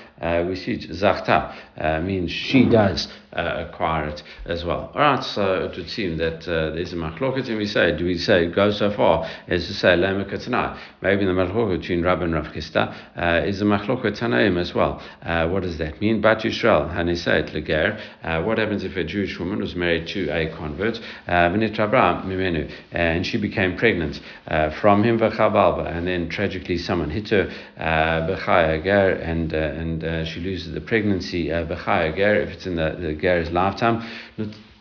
we 0.49 0.57
teach 0.57 0.89
zachta, 0.91 2.03
means 2.03 2.31
she 2.31 2.65
does 2.65 3.09
acquire 3.33 4.09
it 4.09 4.23
as 4.47 4.65
well. 4.65 4.91
All 4.95 5.01
right, 5.01 5.23
so 5.23 5.65
it 5.65 5.77
would 5.77 5.91
seem 5.91 6.17
that 6.19 6.43
there's 6.43 6.93
a 6.93 6.97
machloket, 6.97 7.49
and 7.49 7.59
we 7.59 7.67
say, 7.67 7.97
do 7.97 8.05
we 8.05 8.17
say 8.17 8.47
go 8.47 8.71
so 8.71 8.91
far 8.91 9.29
as 9.49 9.67
to 9.67 9.75
say 9.75 9.89
lemaka 9.89 10.43
tonight? 10.43 10.79
Maybe 11.03 11.25
the 11.25 11.33
machloket 11.33 11.81
between 11.81 12.03
Rab 12.03 12.23
and 12.23 12.33
Rav 12.33 12.47
Chisda 12.47 12.95
uh, 13.17 13.47
is 13.47 13.61
a 13.61 13.65
machloket 13.65 14.19
Tanaim 14.19 14.59
as 14.59 14.75
well. 14.75 15.03
Uh, 15.23 15.49
what 15.49 15.63
does 15.63 15.77
that 15.79 16.01
mean? 16.01 16.21
Bat 16.21 16.45
Yisrael, 16.45 16.89
Hanisait 16.95 17.53
Leger. 17.53 17.99
Uh, 18.23 18.43
what 18.43 18.59
happens 18.59 18.85
if 18.85 18.97
a 18.97 19.05
Jewish 19.05 19.39
woman 19.39 19.61
was 19.61 19.75
married 19.75 20.07
to 20.09 20.29
a 20.31 20.49
convert? 20.57 20.99
Uh, 21.27 21.51
Mimenu, 21.51 22.71
and 22.93 23.27
she 23.27 23.37
became 23.39 23.77
pregnant 23.77 24.21
uh, 24.49 24.71
from 24.81 25.03
him, 25.05 25.16
And 25.21 26.07
then 26.07 26.29
tragically 26.29 26.79
someone 26.79 27.11
hit 27.11 27.31
her, 27.31 27.51
B'chaya 27.79 28.83
Ger, 28.83 29.11
and, 29.11 29.53
and 29.53 30.29
she 30.29 30.41
loses 30.41 30.73
the 30.73 30.81
pregnancy, 30.81 31.49
B'chaya 31.49 32.43
if 32.43 32.51
it's 32.51 32.67
in 32.67 32.77
the, 32.77 32.97
the 32.99 33.15
Ger's 33.15 33.51
lifetime. 33.51 34.03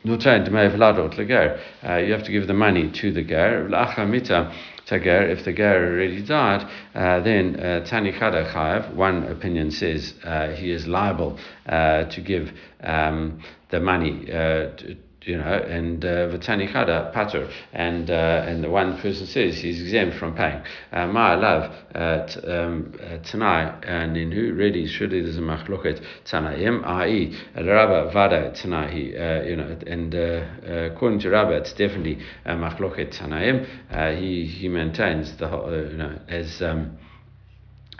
Uh, 0.08 0.12
you 1.98 2.12
have 2.14 2.24
to 2.24 2.32
give 2.32 2.46
the 2.46 2.54
money 2.54 2.92
to 2.92 3.12
the 3.12 3.24
ger. 3.24 3.68
If 4.88 5.46
the 5.46 5.54
ger 5.54 5.94
already 5.94 6.22
died, 6.22 6.70
uh, 6.94 7.22
then 7.22 7.60
uh, 7.60 7.84
Tani 7.86 8.12
Chada 8.12 8.94
one 8.94 9.24
opinion 9.24 9.72
says 9.72 10.14
uh, 10.24 10.50
he 10.50 10.70
is 10.70 10.86
liable 10.86 11.40
uh, 11.68 12.04
to 12.04 12.22
give 12.22 12.52
um, 12.84 13.42
the 13.72 13.80
money 13.80 14.32
uh, 14.32 14.76
to, 14.78 14.96
you 15.26 15.38
know, 15.38 15.44
and 15.44 16.02
Vatani 16.02 16.70
uh, 16.70 16.74
Chada 16.74 17.14
Pater, 17.14 17.50
and 17.74 18.10
uh, 18.10 18.46
and 18.48 18.64
the 18.64 18.70
one 18.70 19.00
person 19.02 19.26
says 19.26 19.58
he's 19.58 19.82
exempt 19.82 20.18
from 20.18 20.36
paying. 20.36 20.62
Uh, 20.92 21.08
Ma 21.08 21.34
love 21.34 21.72
Tanai 23.24 23.80
and 23.84 24.16
in 24.16 24.32
who 24.32 24.54
really 24.54 24.88
surely 24.88 25.22
there's 25.22 25.38
a 25.38 25.42
machloket 25.42 26.04
Tanaim, 26.26 26.86
i.e. 26.86 27.38
Rabba 27.56 28.12
Vada 28.12 28.54
Tanai, 28.54 29.48
you 29.48 29.56
know, 29.56 29.78
and 29.88 30.14
according 30.94 31.20
to 31.20 31.30
Rabba 31.30 31.54
it's 31.54 31.74
definitely 31.74 32.20
machloket 32.46 33.18
Tanaim. 33.18 33.66
he 34.20 34.46
he 34.46 34.68
maintains 34.70 35.36
the 35.38 35.48
you 35.92 35.98
know 35.98 36.20
as 36.28 36.62
um, 36.62 36.98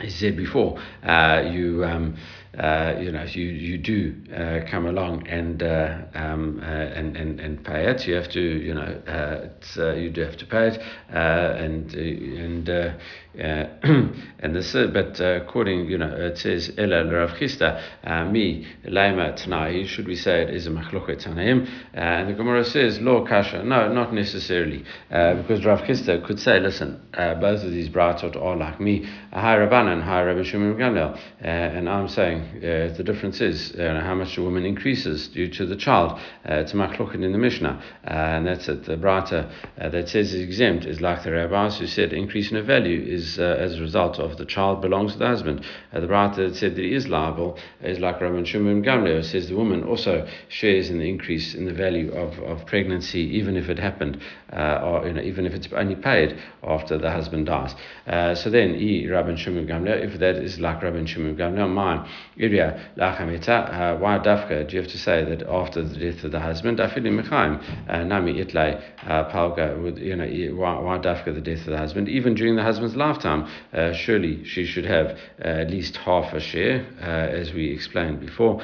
he 0.00 0.10
said 0.10 0.36
before, 0.36 0.78
uh, 1.02 1.42
you 1.50 1.82
um, 1.84 2.16
uh, 2.58 2.94
you 2.98 3.12
know 3.12 3.24
you 3.24 3.44
you 3.44 3.78
do 3.78 4.14
uh, 4.34 4.60
come 4.70 4.86
along 4.86 5.26
and, 5.28 5.62
uh, 5.62 5.98
um, 6.14 6.60
uh, 6.62 6.66
and 6.66 7.16
and 7.16 7.40
and 7.40 7.64
pay 7.64 7.86
it. 7.86 8.06
You 8.06 8.14
have 8.14 8.30
to 8.30 8.40
you 8.40 8.74
know 8.74 9.00
uh, 9.06 9.92
you 9.94 10.10
do 10.10 10.22
have 10.22 10.36
to 10.38 10.46
pay 10.46 10.68
it, 10.68 10.82
and 11.10 11.92
and 11.94 12.96
Uh, 13.38 13.68
and 14.40 14.56
this, 14.56 14.72
but 14.72 15.20
uh, 15.20 15.42
according, 15.42 15.90
you 15.90 15.98
know, 15.98 16.10
it 16.14 16.38
says 16.38 16.72
Ella 16.78 17.04
Rav 17.04 17.30
Chisda, 17.32 17.82
uh, 18.04 18.24
me 18.24 18.66
Laima 18.86 19.36
Tanai. 19.36 19.84
Should 19.86 20.06
we 20.06 20.16
say 20.16 20.42
it 20.42 20.50
is 20.50 20.66
a 20.66 20.70
machloket 20.70 21.22
Tanaim? 21.22 21.68
And 21.92 22.30
the 22.30 22.32
Gemara 22.32 22.64
says 22.64 22.98
Lo 23.00 23.26
Kasha. 23.26 23.62
No, 23.62 23.92
not 23.92 24.14
necessarily, 24.14 24.84
because 25.08 25.64
Rav 25.66 25.80
Chisda 25.80 26.24
could 26.26 26.40
say, 26.40 26.60
listen, 26.60 27.00
both 27.12 27.62
of 27.62 27.70
these 27.70 27.90
bratot 27.90 28.40
are 28.40 28.56
like 28.56 28.80
me, 28.80 29.06
a 29.32 29.40
high 29.40 29.56
Rabbanan, 29.56 30.02
high 30.02 30.22
Rabbi 30.22 30.42
Shimon 30.42 30.76
Gamliel, 30.76 31.18
and 31.40 31.88
I'm 31.88 32.08
saying 32.08 32.60
the 32.60 33.02
difference 33.04 33.40
is 33.40 33.74
how 33.76 34.14
much 34.14 34.38
a 34.38 34.42
woman 34.42 34.64
increases 34.64 35.28
due 35.28 35.48
to 35.48 35.66
the 35.66 35.76
child. 35.76 36.18
it's 36.44 36.72
a 36.72 36.76
machloket 36.76 37.22
in 37.22 37.32
the 37.32 37.38
Mishnah, 37.38 37.82
and 38.04 38.46
that's 38.46 38.68
it. 38.68 38.84
The 38.84 38.96
brata 38.96 39.50
that 39.76 40.08
says 40.08 40.32
is 40.32 40.40
exempt 40.40 40.86
is 40.86 41.00
like 41.00 41.22
the 41.22 41.32
rabbis 41.32 41.78
who 41.78 41.86
said 41.86 42.12
increase 42.12 42.50
in 42.50 42.56
her 42.56 42.62
value 42.62 43.02
is 43.02 43.25
uh, 43.38 43.56
as 43.58 43.78
a 43.78 43.80
result 43.80 44.18
of 44.18 44.38
the 44.38 44.46
child 44.46 44.80
belongs 44.80 45.12
to 45.12 45.18
the 45.18 45.26
husband. 45.26 45.64
Uh, 45.92 46.00
the 46.00 46.08
writer 46.08 46.48
that 46.48 46.56
said 46.56 46.76
that 46.76 46.82
he 46.82 46.94
is 46.94 47.08
liable 47.08 47.58
is 47.82 47.98
like 47.98 48.20
Rabban 48.20 48.46
Shimon 48.46 48.82
Gamliel 48.82 49.24
says 49.24 49.48
the 49.48 49.56
woman 49.56 49.82
also 49.84 50.26
shares 50.48 50.90
in 50.90 50.98
the 50.98 51.08
increase 51.08 51.54
in 51.54 51.64
the 51.64 51.72
value 51.72 52.12
of, 52.12 52.38
of 52.40 52.66
pregnancy 52.66 53.20
even 53.20 53.56
if 53.56 53.68
it 53.68 53.78
happened 53.78 54.20
uh, 54.52 54.80
or 54.82 55.06
you 55.06 55.12
know, 55.12 55.22
even 55.22 55.46
if 55.46 55.52
it's 55.52 55.68
only 55.72 55.96
paid 55.96 56.38
after 56.62 56.98
the 56.98 57.10
husband 57.10 57.46
dies. 57.46 57.74
Uh, 58.06 58.34
so 58.34 58.50
then, 58.50 58.74
e 58.74 59.06
Rabban 59.06 59.36
Shimon 59.36 59.66
Gamliel, 59.66 60.04
if 60.04 60.18
that 60.20 60.36
is 60.36 60.58
like 60.60 60.80
Rabban 60.80 61.06
Shimon 61.06 61.36
Gamliel, 61.36 61.68
my 61.72 62.08
area 62.38 62.90
lachamita, 62.96 63.48
uh, 63.48 63.98
why 63.98 64.18
dafka? 64.18 64.68
Do 64.68 64.76
you 64.76 64.82
have 64.82 64.90
to 64.90 64.98
say 64.98 65.24
that 65.24 65.42
after 65.48 65.82
the 65.82 65.98
death 65.98 66.24
of 66.24 66.32
the 66.32 66.40
husband, 66.40 66.78
afili 66.78 67.10
mechaim 67.10 67.62
uh, 67.88 68.04
nami 68.04 68.34
itlay 68.34 68.82
palga? 69.04 69.98
You 69.98 70.16
know, 70.16 70.56
why, 70.56 70.98
dafka 70.98 71.34
the 71.34 71.40
death 71.40 71.60
of 71.60 71.66
the 71.66 71.78
husband? 71.78 72.08
Even 72.08 72.34
during 72.34 72.56
the 72.56 72.62
husband's 72.62 72.96
lifetime, 73.16 73.48
uh, 73.72 73.92
surely 73.92 74.44
she 74.44 74.64
should 74.64 74.84
have 74.84 75.06
uh, 75.42 75.62
at 75.62 75.70
least 75.70 75.96
half 75.96 76.32
a 76.32 76.40
share, 76.40 76.86
uh, 77.00 77.04
as 77.04 77.52
we 77.52 77.70
explained 77.70 78.20
before. 78.20 78.60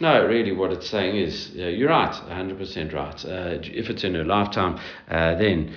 No, 0.00 0.26
really, 0.26 0.52
what 0.52 0.72
it's 0.72 0.88
saying 0.88 1.16
is 1.16 1.52
uh, 1.58 1.62
you're 1.62 1.90
right, 1.90 2.12
100% 2.12 2.92
right. 2.92 3.24
Uh, 3.24 3.58
if 3.62 3.90
it's 3.90 4.04
in 4.04 4.14
her 4.14 4.24
lifetime, 4.24 4.78
then 5.08 5.74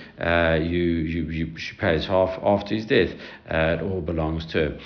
you, 0.62 0.80
you, 0.80 1.24
you, 1.24 1.58
she 1.58 1.76
pays 1.76 2.06
half 2.06 2.38
after 2.42 2.74
his 2.74 2.86
death. 2.86 3.10
it 3.46 3.82
all 3.82 4.00
belongs 4.00 4.46
to 4.46 4.58
her. 4.58 4.78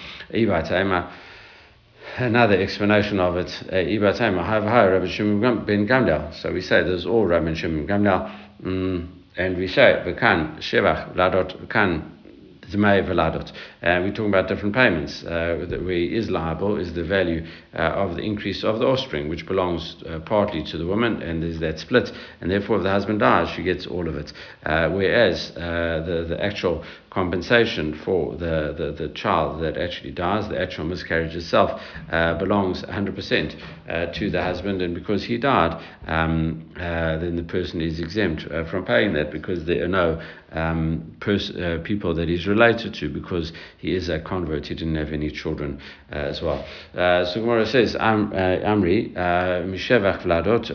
Another 2.16 2.60
explanation 2.60 3.18
of 3.18 3.36
it. 3.36 3.48
So 6.34 6.52
we 6.52 6.60
say 6.60 6.82
there's 6.82 7.06
all 7.06 7.26
Rabbi 7.26 7.54
Shimon 7.54 7.86
Gamliel, 7.88 8.30
mm, 8.62 9.08
and 9.36 9.56
we 9.56 9.66
say, 9.68 10.02
we 10.06 10.14
can 10.14 10.56
Shevach, 10.58 11.14
Ladot, 11.14 11.68
can 11.68 12.14
Zmei 12.70 13.06
Veladot. 13.06 13.50
Uh, 13.82 14.00
we're 14.02 14.10
talking 14.10 14.28
about 14.28 14.48
different 14.48 14.74
payments. 14.74 15.22
Uh, 15.24 15.66
that 15.68 15.84
we 15.84 16.16
is 16.16 16.30
liable 16.30 16.76
is 16.76 16.94
the 16.94 17.04
value 17.04 17.44
uh, 17.74 17.78
of 17.78 18.16
the 18.16 18.22
increase 18.22 18.64
of 18.64 18.78
the 18.78 18.86
offspring, 18.86 19.28
which 19.28 19.46
belongs 19.46 19.96
uh, 20.08 20.18
partly 20.20 20.62
to 20.64 20.78
the 20.78 20.86
woman, 20.86 21.22
and 21.22 21.42
there's 21.42 21.60
that 21.60 21.78
split. 21.78 22.10
And 22.40 22.50
therefore, 22.50 22.78
if 22.78 22.82
the 22.84 22.90
husband 22.90 23.20
dies, 23.20 23.48
she 23.50 23.62
gets 23.62 23.86
all 23.86 24.08
of 24.08 24.16
it. 24.16 24.32
Uh, 24.64 24.88
whereas 24.90 25.52
uh, 25.56 26.02
the, 26.06 26.26
the 26.28 26.42
actual 26.42 26.84
compensation 27.14 27.94
for 28.04 28.32
the, 28.36 28.74
the, 28.76 29.06
the 29.06 29.08
child 29.14 29.62
that 29.62 29.78
actually 29.78 30.10
dies, 30.10 30.48
the 30.48 30.60
actual 30.60 30.84
miscarriage 30.84 31.36
itself, 31.36 31.80
uh, 32.10 32.36
belongs 32.38 32.82
100% 32.82 33.56
uh, 33.88 34.06
to 34.12 34.30
the 34.30 34.42
husband, 34.42 34.82
and 34.82 34.96
because 34.96 35.22
he 35.22 35.38
died, 35.38 35.80
um, 36.08 36.68
uh, 36.76 37.16
then 37.18 37.36
the 37.36 37.44
person 37.44 37.80
is 37.80 38.00
exempt 38.00 38.44
uh, 38.50 38.68
from 38.68 38.84
paying 38.84 39.12
that 39.12 39.30
because 39.30 39.64
there 39.64 39.84
are 39.84 39.88
no 39.88 40.20
um, 40.50 41.16
pers- 41.20 41.52
uh, 41.52 41.78
people 41.84 42.14
that 42.14 42.28
he's 42.28 42.48
related 42.48 42.92
to 42.94 43.08
because 43.08 43.52
he 43.78 43.94
is 43.94 44.08
a 44.08 44.18
convert, 44.18 44.66
he 44.66 44.74
didn't 44.74 44.96
have 44.96 45.12
any 45.12 45.30
children 45.30 45.80
uh, 46.10 46.16
as 46.16 46.42
well. 46.42 46.66
so 46.94 47.40
Gemara 47.40 47.64
says, 47.64 47.94
Am, 47.94 48.32
Amri, 48.32 49.14
Mishevach 49.14 50.22
Vladot, 50.22 50.68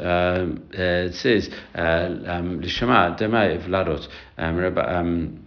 it 0.74 1.16
says, 1.16 1.50
um, 1.76 2.62
Lishama 2.62 3.20
Demai 3.20 3.62
Vladot, 3.68 4.08
um, 4.38 5.46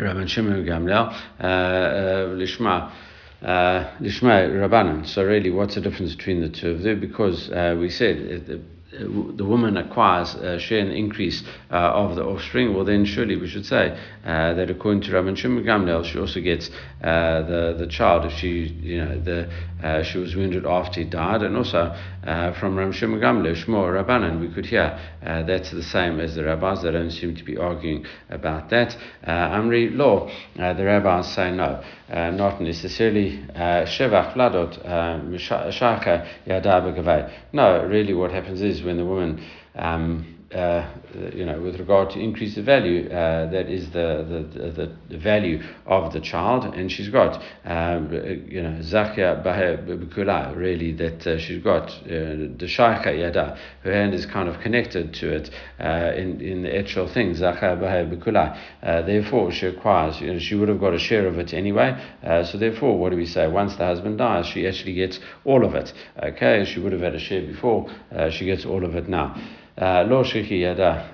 Rabban 0.00 0.28
Shimon 0.28 0.64
Gamliel, 0.64 1.12
uh, 1.40 1.44
uh, 1.44 2.26
Lishma. 2.34 2.92
Uh, 3.42 3.90
Lishma 4.00 4.48
Rabbanan. 4.50 5.06
So 5.06 5.24
really, 5.24 5.50
what's 5.50 5.74
the 5.74 5.80
difference 5.80 6.14
between 6.14 6.40
the 6.40 6.48
two 6.48 6.72
of 6.72 6.82
them? 6.82 7.00
Because 7.00 7.50
uh, 7.50 7.76
we 7.78 7.88
said 7.88 8.50
uh, 8.50 8.54
the 8.92 9.44
woman 9.44 9.76
acquires 9.76 10.34
a 10.34 10.58
share 10.58 10.80
in 10.80 10.88
the 10.88 10.94
increase 10.94 11.44
uh, 11.70 11.74
of 11.76 12.16
the 12.16 12.24
offspring, 12.24 12.74
well 12.74 12.84
then 12.84 13.04
surely 13.04 13.36
we 13.36 13.46
should 13.46 13.64
say 13.64 13.96
uh, 14.24 14.54
that 14.54 14.68
according 14.68 15.00
to 15.02 15.10
Rabban 15.12 15.36
Shimon 15.36 15.62
Gamliel, 15.62 16.04
she 16.04 16.18
also 16.18 16.40
gets 16.40 16.70
uh, 17.02 17.42
the 17.42 17.76
the 17.78 17.86
child 17.86 18.24
if 18.24 18.32
she 18.32 18.64
you 18.82 19.04
know 19.04 19.20
the 19.20 19.48
uh, 19.82 20.02
she 20.02 20.18
was 20.18 20.34
wounded 20.34 20.66
after 20.66 21.00
he 21.00 21.06
died, 21.06 21.42
and 21.42 21.56
also 21.56 21.94
uh, 22.24 22.52
from 22.58 22.74
Rabban 22.76 22.92
Shimon 22.92 23.20
Gamliel, 23.20 23.54
Shmuel 23.64 24.04
Rabbanan, 24.04 24.40
we 24.40 24.48
could 24.52 24.66
hear 24.66 24.98
uh, 25.24 25.42
that's 25.44 25.70
the 25.70 25.82
same 25.84 26.18
as 26.18 26.34
the 26.34 26.44
rabbis. 26.44 26.82
They 26.82 26.90
don't 26.90 27.12
seem 27.12 27.36
to 27.36 27.44
be 27.44 27.56
arguing 27.56 28.04
about 28.28 28.70
that. 28.70 28.96
Amri 29.24 29.96
law, 29.96 30.28
the 30.56 30.84
rabbis 30.84 31.32
say 31.32 31.52
no. 31.52 31.82
Uh, 32.10 32.28
not 32.32 32.60
necessarily 32.60 33.38
shevach 33.54 34.34
vladot 34.34 34.84
shacha 35.38 36.26
yada 36.44 37.30
No, 37.52 37.84
really, 37.86 38.14
what 38.14 38.32
happens 38.32 38.60
is 38.62 38.79
when 38.82 38.96
the 38.96 39.04
woman 39.04 39.44
um, 39.74 40.29
uh, 40.54 40.84
you 41.32 41.44
know, 41.44 41.60
with 41.60 41.78
regard 41.78 42.10
to 42.10 42.18
increase 42.18 42.56
the 42.56 42.62
value, 42.62 43.08
uh, 43.08 43.48
that 43.50 43.68
is 43.68 43.90
the, 43.90 44.48
the, 44.52 44.92
the, 45.08 45.18
value 45.18 45.62
of 45.86 46.12
the 46.12 46.20
child, 46.20 46.74
and 46.74 46.90
she's 46.90 47.08
got, 47.08 47.40
um, 47.64 48.12
you 48.48 48.60
know, 48.60 48.80
Zachya 48.80 49.44
Bikula, 49.44 50.56
really, 50.56 50.92
that 50.92 51.24
uh, 51.24 51.38
she's 51.38 51.62
got 51.62 51.88
uh, 51.90 52.50
the 52.58 52.66
Shaika 52.66 53.16
Yada, 53.16 53.56
her 53.84 53.92
hand 53.92 54.12
is 54.12 54.26
kind 54.26 54.48
of 54.48 54.58
connected 54.60 55.14
to 55.14 55.32
it 55.32 55.50
uh, 55.78 56.12
in, 56.16 56.40
in 56.40 56.62
the 56.62 56.76
actual 56.76 57.06
thing, 57.06 57.32
Zachya 57.32 57.78
Bikula. 58.10 58.58
Uh, 58.82 59.02
therefore, 59.02 59.52
she 59.52 59.66
acquires, 59.66 60.20
you 60.20 60.32
know, 60.32 60.38
she 60.40 60.56
would 60.56 60.68
have 60.68 60.80
got 60.80 60.94
a 60.94 60.98
share 60.98 61.28
of 61.28 61.38
it 61.38 61.54
anyway, 61.54 61.96
so 62.50 62.58
therefore, 62.58 62.98
what 62.98 63.10
do 63.10 63.16
we 63.16 63.26
say? 63.26 63.46
Once 63.46 63.76
the 63.76 63.84
husband 63.84 64.18
dies, 64.18 64.46
she 64.46 64.66
actually 64.66 64.94
gets 64.94 65.20
all 65.44 65.64
of 65.64 65.76
it. 65.76 65.92
Okay, 66.20 66.64
she 66.64 66.80
would 66.80 66.90
have 66.90 67.02
had 67.02 67.14
a 67.14 67.20
share 67.20 67.42
before, 67.42 67.88
she 68.30 68.46
gets 68.46 68.64
all 68.64 68.84
of 68.84 68.96
it 68.96 69.08
now. 69.08 69.36
Uh, 69.80 70.04
lo 70.06 70.18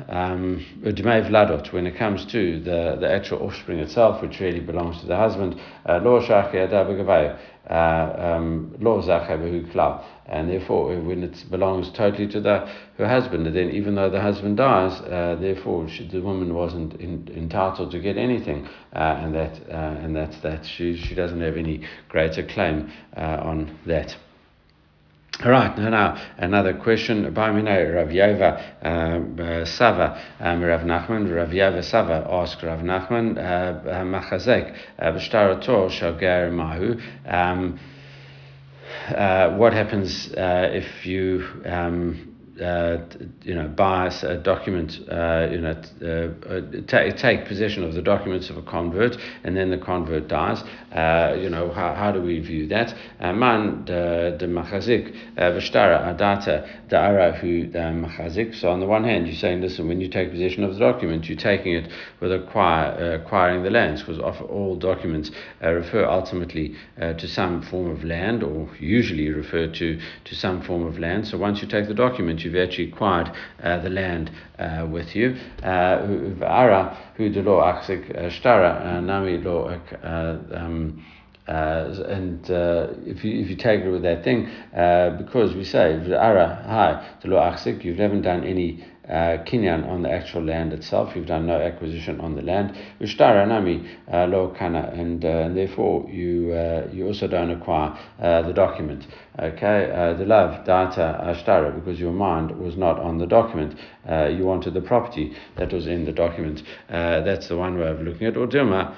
um, 0.09 0.67
vladot 0.83 1.73
when 1.73 1.87
it 1.87 1.97
comes 1.97 2.27
to 2.27 2.59
the, 2.65 2.97
the 2.99 3.09
actual 3.09 3.41
offspring 3.47 3.79
itself, 3.79 4.21
which 4.21 4.41
really 4.41 4.59
belongs 4.59 5.01
to 5.01 5.07
the 5.07 5.17
husband. 5.17 5.55
Uh, 5.89 6.01
lo 6.03 6.21
yada 6.21 6.85
begavai 6.85 7.39
uh, 7.71 8.35
um, 8.37 8.75
lo 8.81 9.01
and 10.29 10.51
therefore 10.51 11.01
when 11.01 11.23
it 11.23 11.45
belongs 11.49 11.93
totally 11.93 12.27
to 12.27 12.41
the 12.41 12.69
her 12.99 13.07
husband, 13.07 13.47
then 13.47 13.71
even 13.71 13.95
though 13.95 14.11
the 14.11 14.21
husband 14.21 14.57
dies, 14.57 15.01
uh, 15.03 15.37
therefore 15.41 15.89
she, 15.89 16.09
the 16.09 16.21
woman 16.21 16.53
wasn't 16.53 16.93
in, 16.95 17.29
entitled 17.37 17.93
to 17.93 18.01
get 18.01 18.17
anything, 18.17 18.67
uh, 18.97 19.21
and 19.23 19.33
that 19.33 19.61
uh, 19.71 20.03
and 20.03 20.17
that's 20.17 20.41
that 20.41 20.67
she 20.67 20.97
she 20.97 21.15
doesn't 21.15 21.41
have 21.41 21.57
any 21.57 21.87
greater 22.09 22.43
claim 22.43 22.91
on 23.17 23.79
that. 23.87 24.17
All 25.45 25.51
right, 25.51 25.77
now, 25.77 25.91
now 25.91 26.23
another 26.39 26.73
question. 26.73 27.35
Ba'amina 27.35 27.95
Rav 27.95 28.09
Yeva 28.09 28.59
um, 28.83 29.39
uh, 29.39 29.67
Sava, 29.67 30.19
um, 30.41 30.63
Rav 30.63 30.81
Nachman, 30.81 31.31
Rav 31.35 31.51
Yeva 31.51 31.85
Sava 31.85 32.27
asked 32.31 32.63
Rav 32.63 32.81
Nachman, 32.81 33.37
uh, 33.37 33.41
uh, 33.41 34.05
Machazek, 34.05 34.75
B'shtarato 34.99 35.91
Shagar 35.91 36.51
Mahu. 36.51 36.99
Um, 37.27 37.79
what 39.59 39.75
happens 39.75 40.31
if 40.35 41.05
you 41.05 41.45
um, 41.67 42.36
uh, 42.61 42.99
you 43.43 43.55
know, 43.55 43.69
buy 43.69 44.07
a 44.23 44.37
document, 44.39 44.99
uh, 45.11 45.47
you 45.51 45.61
know, 45.61 45.71
uh, 45.71 46.83
take, 46.87 47.17
take 47.17 47.45
possession 47.47 47.85
of 47.85 47.93
the 47.93 48.01
documents 48.01 48.49
of 48.49 48.57
a 48.57 48.63
convert, 48.63 49.17
and 49.45 49.57
then 49.57 49.71
the 49.71 49.79
convert 49.79 50.29
dies. 50.29 50.63
Uh, 50.93 51.37
you 51.39 51.51
know, 51.51 51.71
how, 51.71 51.95
how 51.95 52.11
do 52.11 52.23
we 52.23 52.41
view 52.41 52.67
that? 52.67 52.95
Uh, 53.21 53.33
man 53.33 53.85
de 53.85 54.47
machazik 54.47 55.15
v'shtara 55.37 56.17
adata 56.17 56.89
da'ara 56.89 57.39
hu 57.39 57.67
machazik. 57.69 58.55
So 58.55 58.71
on 58.71 58.81
the 58.81 58.87
one 58.87 59.05
hand, 59.05 59.27
you're 59.27 59.37
saying, 59.37 59.61
listen, 59.61 59.87
when 59.87 60.01
you 60.01 60.09
take 60.09 60.31
possession 60.31 60.65
of 60.65 60.73
the 60.73 60.81
document, 60.81 61.29
you're 61.29 61.37
taking 61.37 61.75
it 61.75 61.91
with 62.21 62.33
acquire, 62.33 63.21
acquiring 63.23 63.65
the 63.65 63.71
lands, 63.71 64.03
because 64.03 64.19
all 64.19 64.77
documents 64.77 65.31
refer 65.61 66.07
ultimately 66.07 66.75
to 66.99 67.29
some 67.29 67.61
form 67.63 67.91
of 67.91 68.03
land, 68.03 68.43
or 68.43 68.71
usually 68.79 69.29
refer 69.29 69.67
to, 69.67 70.01
to 70.25 70.35
some 70.35 70.63
form 70.63 70.87
of 70.87 70.99
land. 70.99 71.27
So 71.27 71.37
once 71.37 71.61
you 71.61 71.69
take 71.69 71.89
the 71.89 71.95
document, 71.95 72.46
you've 72.47 72.69
actually 72.69 72.91
acquired 72.93 73.31
uh, 73.63 73.79
the 73.83 73.91
land 73.91 74.31
uh, 74.59 74.87
with 74.91 75.15
you. 75.15 75.37
V'ara 75.63 76.97
hu 77.17 77.29
de 77.29 77.43
lo 77.43 77.61
achzik 77.61 78.15
shtara 78.31 79.03
nami 79.03 79.39
lo 79.39 79.81
um, 80.03 81.05
uh, 81.49 81.95
and 82.09 82.51
uh, 82.51 82.89
if 83.05 83.23
you 83.25 83.41
if 83.41 83.49
you 83.49 83.57
take 83.57 83.81
it 83.83 83.91
with 83.91 84.03
that 84.03 84.25
thing, 84.25 84.47
uh, 84.77 85.11
because 85.17 85.55
we 85.55 85.63
say 85.63 85.93
ara 86.13 86.63
hi 86.67 87.19
lo 87.25 87.37
achzik, 87.37 87.85
you've 87.85 87.99
never 87.99 88.21
done 88.21 88.43
any 88.43 88.85
uh, 89.09 89.39
kinyan 89.45 89.89
on 89.89 90.03
the 90.03 90.11
actual 90.11 90.45
land 90.45 90.73
itself. 90.73 91.15
You've 91.15 91.27
done 91.27 91.47
no 91.47 91.61
acquisition 91.61 92.21
on 92.21 92.35
the 92.35 92.43
land. 92.43 92.77
Ushtara 93.01 93.47
nami 93.47 93.89
uh, 94.13 94.27
lo 94.27 94.55
kana, 94.59 94.91
and, 94.93 95.25
uh, 95.25 95.29
and 95.29 95.57
therefore 95.57 96.09
you 96.11 96.53
uh, 96.53 96.89
you 96.93 97.07
also 97.07 97.29
don't 97.29 97.51
acquire 97.51 97.97
uh, 98.21 98.43
the 98.43 98.53
document. 98.53 99.07
Okay, 99.39 99.91
uh, 99.95 100.15
the 100.15 100.25
love 100.25 100.65
data 100.65 101.21
ashtara 101.23 101.75
because 101.75 102.01
your 102.01 102.13
mind 102.13 102.59
was 102.59 102.75
not 102.75 102.99
on 102.99 103.19
the 103.19 103.27
document. 103.27 103.79
you 104.09 104.45
wanted 104.45 104.73
the 104.73 104.81
property 104.81 105.37
that 105.57 105.73
was 105.73 105.87
in 105.87 106.07
the 106.07 106.13
document. 106.13 106.63
that's 106.89 107.49
the 107.49 107.57
one 107.57 107.79
way 107.79 107.89
of 107.89 108.01
looking 108.01 108.27
at 108.27 108.35
Uduma. 108.35 108.95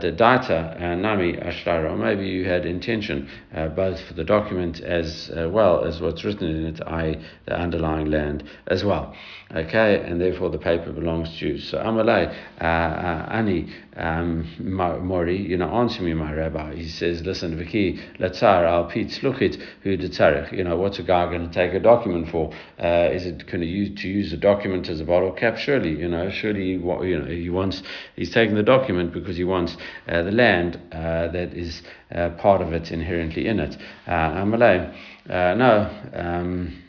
the 0.00 0.12
data 0.12 0.76
nami 0.98 1.32
ashtara, 1.32 1.90
or 1.90 1.96
maybe 1.96 2.28
you 2.28 2.44
had 2.44 2.64
intention 2.64 3.28
both 3.74 4.00
for 4.02 4.14
the 4.14 4.24
document 4.24 4.80
as 4.80 5.30
well 5.34 5.84
as 5.84 6.00
what's 6.00 6.22
written 6.22 6.48
in 6.48 6.66
it, 6.66 6.80
i.e., 6.86 7.20
the 7.46 7.58
underlying 7.58 8.08
land 8.08 8.44
as 8.68 8.84
well. 8.84 9.12
Okay, 9.54 10.02
and 10.02 10.18
therefore 10.18 10.48
the 10.48 10.58
paper 10.58 10.92
belongs 10.92 11.38
to 11.38 11.48
you. 11.48 11.58
So 11.58 11.76
Amalai, 11.76 12.34
uh, 12.58 12.64
uh, 12.64 13.28
Ani, 13.30 13.70
um, 13.96 14.48
Mori, 14.58 15.36
you 15.36 15.58
know, 15.58 15.68
answer 15.68 16.02
me, 16.02 16.14
my 16.14 16.32
rabbi. 16.32 16.74
He 16.74 16.88
says, 16.88 17.20
listen, 17.20 17.58
Viki, 17.58 18.00
Latzar, 18.18 18.64
al 18.64 18.84
Pete 18.86 19.08
Sluchit, 19.08 19.62
who 19.82 19.96
the 19.96 20.08
tzarech. 20.08 20.52
You 20.52 20.64
know, 20.64 20.76
what's 20.76 20.98
a 20.98 21.02
guy 21.02 21.26
going 21.26 21.48
to 21.48 21.52
take 21.52 21.74
a 21.74 21.80
document 21.80 22.30
for? 22.30 22.52
Uh, 22.78 23.10
is 23.12 23.26
it 23.26 23.46
going 23.46 23.60
to 23.60 23.66
use 23.66 24.00
to 24.02 24.08
use 24.08 24.32
a 24.32 24.36
document 24.36 24.88
as 24.88 25.00
a 25.00 25.04
bottle 25.04 25.32
cap? 25.32 25.56
Surely, 25.56 25.90
you 25.90 26.08
know, 26.08 26.30
surely, 26.30 26.72
you 26.72 26.78
know, 26.78 27.26
he 27.26 27.50
wants, 27.50 27.82
he's 28.16 28.30
taking 28.30 28.54
the 28.54 28.62
document 28.62 29.12
because 29.12 29.36
he 29.36 29.44
wants 29.44 29.76
uh, 30.08 30.22
the 30.22 30.32
land 30.32 30.80
uh, 30.92 31.28
that 31.28 31.52
is 31.54 31.82
uh, 32.14 32.30
part 32.30 32.60
of 32.60 32.72
it 32.72 32.90
inherently 32.90 33.46
in 33.46 33.60
it. 33.60 33.76
Amalai, 34.06 34.94
no. 35.28 36.10
Um, 36.14 36.82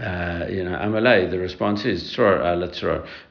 uh, 0.00 0.46
you 0.48 0.64
know, 0.64 0.70
Amalei, 0.70 1.30
the 1.30 1.38
response 1.38 1.84
is 1.84 2.18
uh, 2.18 2.54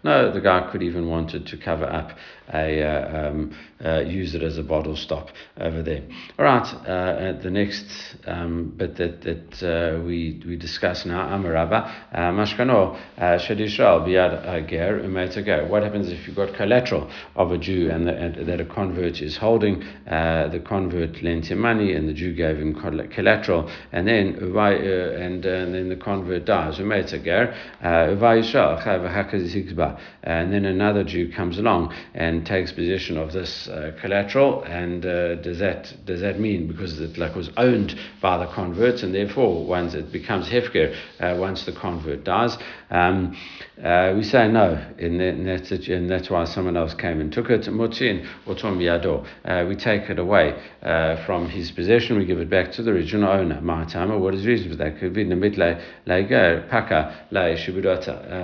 No, 0.03 0.31
the 0.31 0.41
guy 0.41 0.69
could 0.71 0.83
even 0.83 1.07
wanted 1.07 1.47
to 1.47 1.57
cover 1.57 1.85
up 1.85 2.11
a 2.53 2.83
uh, 2.83 3.29
um, 3.29 3.55
uh, 3.83 3.99
use 3.99 4.35
it 4.35 4.43
as 4.43 4.57
a 4.57 4.63
bottle 4.63 4.95
stop 4.95 5.29
over 5.57 5.81
there. 5.81 6.03
All 6.37 6.45
right, 6.45 6.65
uh, 6.65 7.33
the 7.41 7.49
next 7.49 7.85
um, 8.25 8.73
bit 8.77 8.95
that 8.97 9.21
that 9.21 9.63
uh, 9.63 10.01
we 10.01 10.41
we 10.45 10.55
discuss 10.55 11.05
now, 11.05 11.27
Amaraba, 11.29 11.91
Mashkano, 12.13 12.97
Shad 13.39 13.57
Biad 13.57 14.67
Ger. 14.67 15.67
What 15.67 15.83
happens 15.83 16.09
if 16.09 16.27
you've 16.27 16.35
got 16.35 16.53
collateral 16.53 17.09
of 17.35 17.51
a 17.51 17.57
Jew 17.57 17.89
and, 17.89 18.07
the, 18.07 18.15
and 18.15 18.47
that 18.47 18.59
a 18.59 18.65
convert 18.65 19.21
is 19.21 19.37
holding? 19.37 19.83
the 20.05 20.61
convert 20.65 21.21
lent 21.23 21.45
him 21.45 21.59
money 21.59 21.93
and 21.93 22.09
the 22.09 22.13
Jew 22.13 22.33
gave 22.33 22.57
him 22.57 22.73
collateral, 22.73 23.69
and 23.91 24.07
then 24.07 24.35
and, 24.35 25.45
and 25.45 25.73
then 25.73 25.89
the 25.89 25.95
convert 25.95 26.45
dies. 26.45 26.79
Umetager, 26.79 27.55
Yisrael, 27.81 29.99
and 30.23 30.53
then 30.53 30.65
another 30.65 31.03
Jew 31.03 31.31
comes 31.31 31.57
along 31.57 31.93
and 32.13 32.30
takes 32.45 32.71
possession 32.71 33.17
of 33.17 33.33
this 33.33 33.67
uh, 33.67 33.91
collateral, 33.99 34.63
and 34.63 35.05
uh, 35.05 35.35
does 35.35 35.59
that 35.59 35.93
does 36.05 36.21
that 36.21 36.39
mean 36.39 36.67
because 36.67 36.99
it 36.99 37.17
like 37.17 37.35
was 37.35 37.49
owned 37.57 37.97
by 38.21 38.37
the 38.37 38.47
convert, 38.53 39.03
and 39.03 39.13
therefore 39.13 39.65
once 39.65 39.93
it 39.93 40.11
becomes 40.11 40.47
hefker 40.47 40.95
uh, 41.19 41.35
once 41.37 41.65
the 41.65 41.73
convert 41.73 42.23
dies? 42.23 42.57
Um, 42.89 43.37
uh, 43.83 44.13
we 44.15 44.23
say 44.23 44.47
no, 44.47 44.73
in, 44.99 45.17
the, 45.17 45.25
in, 45.25 45.45
that, 45.45 45.71
and 45.71 46.09
that's 46.09 46.29
why 46.29 46.45
someone 46.45 46.77
else 46.77 46.93
came 46.93 47.19
and 47.19 47.33
took 47.33 47.49
it. 47.49 47.61
Mutzin 47.61 48.27
otom 48.45 48.77
yado. 48.77 49.25
Uh, 49.43 49.65
we 49.67 49.75
take 49.75 50.09
it 50.09 50.19
away 50.19 50.53
uh, 50.83 51.25
from 51.25 51.49
his 51.49 51.71
possession. 51.71 52.17
We 52.17 52.25
give 52.25 52.39
it 52.39 52.49
back 52.49 52.71
to 52.73 52.83
the 52.83 52.91
original 52.91 53.31
owner. 53.31 53.59
Ma'atama. 53.61 54.19
What 54.19 54.35
is 54.35 54.43
the 54.43 54.49
reason 54.49 54.69
for 54.69 54.75
that? 54.77 54.99
Could 54.99 55.13
be 55.13 55.23
paka 56.69 57.25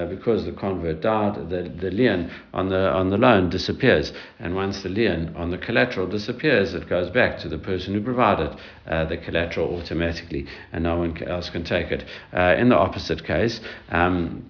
because 0.09 0.45
the 0.45 0.51
convert 0.53 1.01
died, 1.01 1.49
the 1.49 1.69
the 1.79 1.91
lien 1.91 2.31
on 2.53 2.69
the 2.69 2.91
on 2.91 3.09
the 3.09 3.17
loan 3.17 3.49
disappears, 3.77 4.11
and 4.39 4.55
once 4.55 4.81
the 4.81 4.89
lien 4.89 5.33
on 5.35 5.51
the 5.51 5.57
collateral 5.57 6.07
disappears, 6.07 6.73
it 6.73 6.89
goes 6.89 7.09
back 7.09 7.39
to 7.39 7.49
the 7.49 7.57
person 7.57 7.93
who 7.93 8.01
provided 8.01 8.57
uh, 8.87 9.05
the 9.05 9.17
collateral 9.17 9.79
automatically, 9.79 10.47
and 10.71 10.83
no 10.83 10.97
one 10.97 11.15
else 11.23 11.49
can 11.49 11.63
take 11.63 11.91
it. 11.91 12.03
Uh, 12.33 12.55
in 12.57 12.69
the 12.69 12.75
opposite 12.75 13.23
case. 13.23 13.59
Um, 13.89 14.49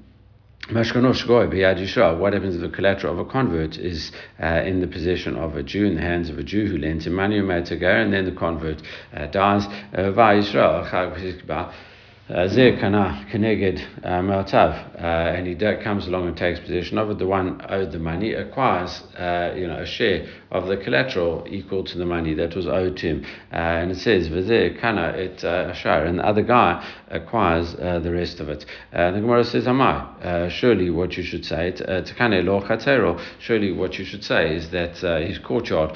what 0.69 2.33
happens 2.33 2.55
if 2.55 2.61
the 2.61 2.69
collateral 2.69 3.13
of 3.13 3.19
a 3.25 3.29
convert 3.29 3.77
is 3.77 4.11
uh, 4.41 4.63
in 4.65 4.81
the 4.81 4.87
possession 4.87 5.37
of 5.37 5.55
a 5.55 5.63
Jew, 5.63 5.85
in 5.85 5.95
the 5.95 6.01
hands 6.01 6.29
of 6.29 6.37
a 6.37 6.43
Jew 6.43 6.67
who 6.67 6.77
lent 6.77 7.07
him 7.07 7.13
money, 7.13 7.39
to 7.39 7.75
go 7.77 7.89
and 7.89 8.11
then 8.11 8.25
the 8.25 8.31
convert 8.33 8.81
uh, 9.13 9.27
dies? 9.27 9.65
Uh, 12.29 12.45
kana 12.49 13.25
keneged 13.31 13.81
uh, 14.03 14.99
and 14.99 15.47
he 15.47 15.55
comes 15.81 16.07
along 16.07 16.27
and 16.27 16.35
takes 16.35 16.59
possession 16.59 16.97
of 16.97 17.09
it. 17.09 17.19
The 17.19 17.25
one 17.25 17.65
owed 17.69 17.93
the 17.93 17.99
money 17.99 18.33
acquires, 18.33 19.01
uh, 19.17 19.53
you 19.55 19.65
know, 19.65 19.79
a 19.79 19.85
share 19.85 20.27
of 20.51 20.67
the 20.67 20.75
collateral 20.75 21.45
equal 21.49 21.85
to 21.85 21.97
the 21.97 22.05
money 22.05 22.33
that 22.33 22.53
was 22.53 22.67
owed 22.67 22.97
to 22.97 23.07
him. 23.07 23.25
Uh, 23.53 23.55
and 23.55 23.91
it 23.91 23.99
says 23.99 24.27
v'zeh 24.27 24.77
kana 24.81 25.09
it 25.11 25.41
ashar, 25.41 26.03
and 26.03 26.19
the 26.19 26.25
other 26.25 26.41
guy 26.41 26.85
acquires 27.09 27.75
uh, 27.75 27.99
the 27.99 28.11
rest 28.11 28.41
of 28.41 28.49
it. 28.49 28.65
Uh, 28.91 29.11
the 29.11 29.21
Gemara 29.21 29.45
says, 29.45 29.63
Amai, 29.63 30.21
uh, 30.21 30.49
surely 30.49 30.89
what 30.89 31.15
you 31.15 31.23
should 31.23 31.45
say, 31.45 31.71
Takane 31.71 32.43
lo 32.43 32.59
chatero, 32.59 33.21
surely 33.39 33.71
what 33.71 33.97
you 33.97 34.03
should 34.03 34.25
say 34.25 34.53
is 34.53 34.69
that 34.71 34.97
his 35.25 35.39
courtyard 35.39 35.95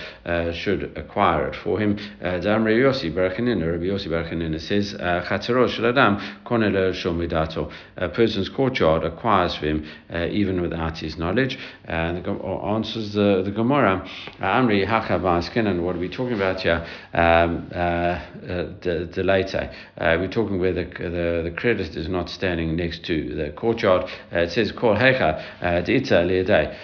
should 0.54 0.98
acquire 0.98 1.48
it 1.48 1.56
for 1.58 1.78
him. 1.78 1.98
Dam 2.22 2.64
Rabbi 2.64 2.78
Yossi 2.78 3.14
Barachanin, 3.14 3.70
Rabbi 3.70 3.86
Yossi 3.86 4.08
Barachanin 4.08 4.58
says, 4.62 4.94
Chatero 4.94 5.68
shaladam 5.68 6.21
konele 6.46 6.94
shomidato. 6.94 7.72
A 7.98 8.10
person's 8.10 8.50
courtyard 8.50 9.04
acquires 9.04 9.56
for 9.56 9.66
him 9.66 9.86
uh, 10.14 10.28
even 10.28 10.62
without 10.62 10.98
his 10.98 11.18
knowledge. 11.18 11.58
And 11.86 12.24
the 12.24 12.32
uh, 12.32 12.76
answers 12.76 13.14
the, 13.14 13.42
the 13.44 13.52
Gemara, 13.52 14.08
Amri 14.40 14.84
uh, 14.84 14.88
Hacha 14.88 15.16
and 15.56 15.84
what 15.86 15.96
are 15.96 16.00
we 16.00 16.10
talking 16.10 16.34
about 16.34 16.62
here? 16.62 16.86
Um, 17.14 17.68
the, 17.72 19.10
the 19.14 19.24
later. 19.24 19.72
we're 19.98 20.28
talking 20.28 20.60
where 20.60 20.74
the 20.74 20.86
the, 20.86 21.50
the 21.50 21.54
credit 21.56 21.96
is 21.96 22.08
not 22.08 22.30
standing 22.30 22.76
next 22.76 23.06
to 23.06 23.36
the 23.36 23.52
courtyard. 23.52 24.04
Uh, 24.32 24.40
it 24.40 24.52
says, 24.52 24.72
Kol 24.72 24.96
Hecha, 24.96 25.86
D'ita 25.86 26.16
Liadei 26.16 26.78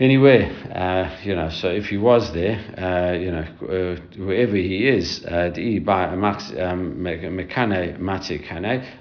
anywhere, 0.00 0.50
uh, 0.74 1.22
you 1.22 1.36
know, 1.36 1.48
so 1.50 1.68
if 1.68 1.86
he 1.86 1.96
was 1.96 2.32
there, 2.32 2.58
uh, 2.76 3.12
you 3.16 3.30
know, 3.30 3.46
uh, 3.62 3.96
wherever 4.24 4.56
he 4.56 4.88
is, 4.88 5.24
uh, 5.24 5.52
um, 5.54 7.06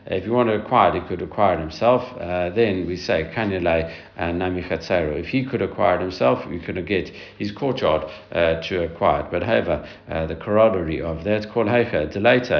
if 0.05 0.25
you 0.25 0.31
want 0.31 0.49
to 0.49 0.55
acquire 0.55 0.95
it, 0.95 1.01
he 1.01 1.07
could 1.07 1.21
acquire 1.21 1.55
it 1.57 1.59
himself, 1.59 2.03
uh, 2.19 2.49
then 2.51 2.85
we 2.85 2.95
say 2.95 3.31
kanele 3.35 3.91
nami 4.17 4.61
chatzero. 4.61 5.19
If 5.19 5.27
he 5.27 5.43
could 5.45 5.63
acquire 5.63 5.95
it 5.95 6.01
himself, 6.01 6.45
we 6.47 6.59
could 6.59 6.85
get 6.85 7.09
his 7.39 7.51
courtyard 7.51 8.03
uh, 8.31 8.61
to 8.61 8.83
acquire 8.83 9.21
it. 9.25 9.31
But 9.31 9.41
however, 9.43 9.87
the 10.07 10.35
corollary 10.35 11.01
of 11.01 11.23
that, 11.23 11.51
kol 11.51 11.65
heicha 11.65 12.11
delete 12.11 12.51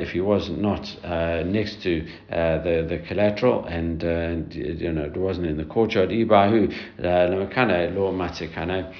if 0.00 0.10
he 0.10 0.20
was 0.20 0.48
not 0.50 0.86
next 1.46 1.82
to 1.82 2.06
the, 2.30 2.86
the 2.88 3.02
collateral 3.08 3.64
and, 3.64 4.02
you 4.54 4.92
know, 4.92 5.04
it 5.04 5.16
wasn't 5.16 5.46
in 5.46 5.56
the 5.56 5.64
courtyard, 5.64 6.10
ibahu, 6.10 6.72
lo 7.08 8.12
matikane. 8.12 8.94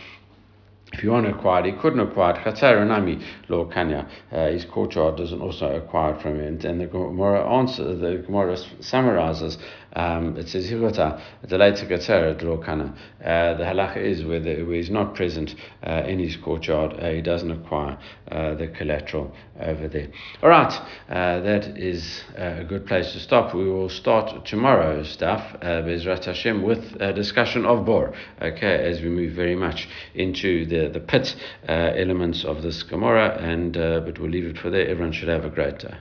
If 0.92 1.02
you 1.02 1.10
want 1.10 1.26
to 1.26 1.34
acquire 1.34 1.64
he 1.64 1.72
couldn't 1.72 2.00
acquire. 2.00 2.34
Chatzar 2.34 2.86
Nami 2.86 3.22
Lo 3.48 3.66
Kanya. 3.66 4.08
Uh, 4.32 4.46
his 4.48 4.64
courtyard 4.64 5.16
doesn't 5.16 5.40
also 5.42 5.76
acquire 5.76 6.18
from 6.18 6.40
him. 6.40 6.60
And 6.64 6.80
the 6.80 6.86
Gemara 6.86 7.46
answer, 7.58 7.94
the 7.94 8.22
Gemara 8.24 8.56
summarizes 8.80 9.58
um, 9.94 10.36
it 10.36 10.48
says 10.48 10.70
Hirota, 10.70 11.20
the 11.42 11.56
Gatzera 11.56 12.38
Drokana. 12.40 12.94
Uh, 13.24 13.54
the 13.54 13.64
halacha 13.64 13.96
is 13.96 14.24
where, 14.24 14.40
the, 14.40 14.62
where 14.62 14.76
he's 14.76 14.90
not 14.90 15.14
present 15.14 15.54
uh, 15.86 16.02
in 16.06 16.18
his 16.18 16.36
courtyard, 16.36 16.94
uh, 16.98 17.10
he 17.10 17.22
doesn't 17.22 17.50
acquire 17.50 17.98
uh, 18.30 18.54
the 18.54 18.68
collateral 18.68 19.34
over 19.60 19.88
there. 19.88 20.08
All 20.42 20.48
right, 20.48 20.72
uh, 21.08 21.40
that 21.40 21.76
is 21.76 22.22
uh, 22.38 22.60
a 22.60 22.64
good 22.64 22.86
place 22.86 23.12
to 23.12 23.20
stop. 23.20 23.54
We 23.54 23.68
will 23.68 23.88
start 23.88 24.46
tomorrow's 24.46 25.08
stuff, 25.08 25.56
Bezrat 25.60 26.24
Hashem, 26.24 26.62
with 26.62 26.96
a 27.00 27.12
discussion 27.12 27.64
of 27.64 27.84
Bor, 27.84 28.14
okay, 28.40 28.88
as 28.90 29.00
we 29.00 29.08
move 29.08 29.32
very 29.32 29.56
much 29.56 29.88
into 30.14 30.66
the, 30.66 30.88
the 30.88 31.00
pit 31.00 31.34
elements 31.66 32.44
of 32.44 32.62
this 32.62 32.82
Gemara, 32.82 33.38
and, 33.38 33.72
but 33.72 34.18
we'll 34.18 34.30
leave 34.30 34.44
it 34.44 34.58
for 34.58 34.70
there. 34.70 34.86
Everyone 34.86 35.12
should 35.12 35.28
have 35.28 35.44
a 35.44 35.50
great 35.50 35.78
day. 35.78 35.96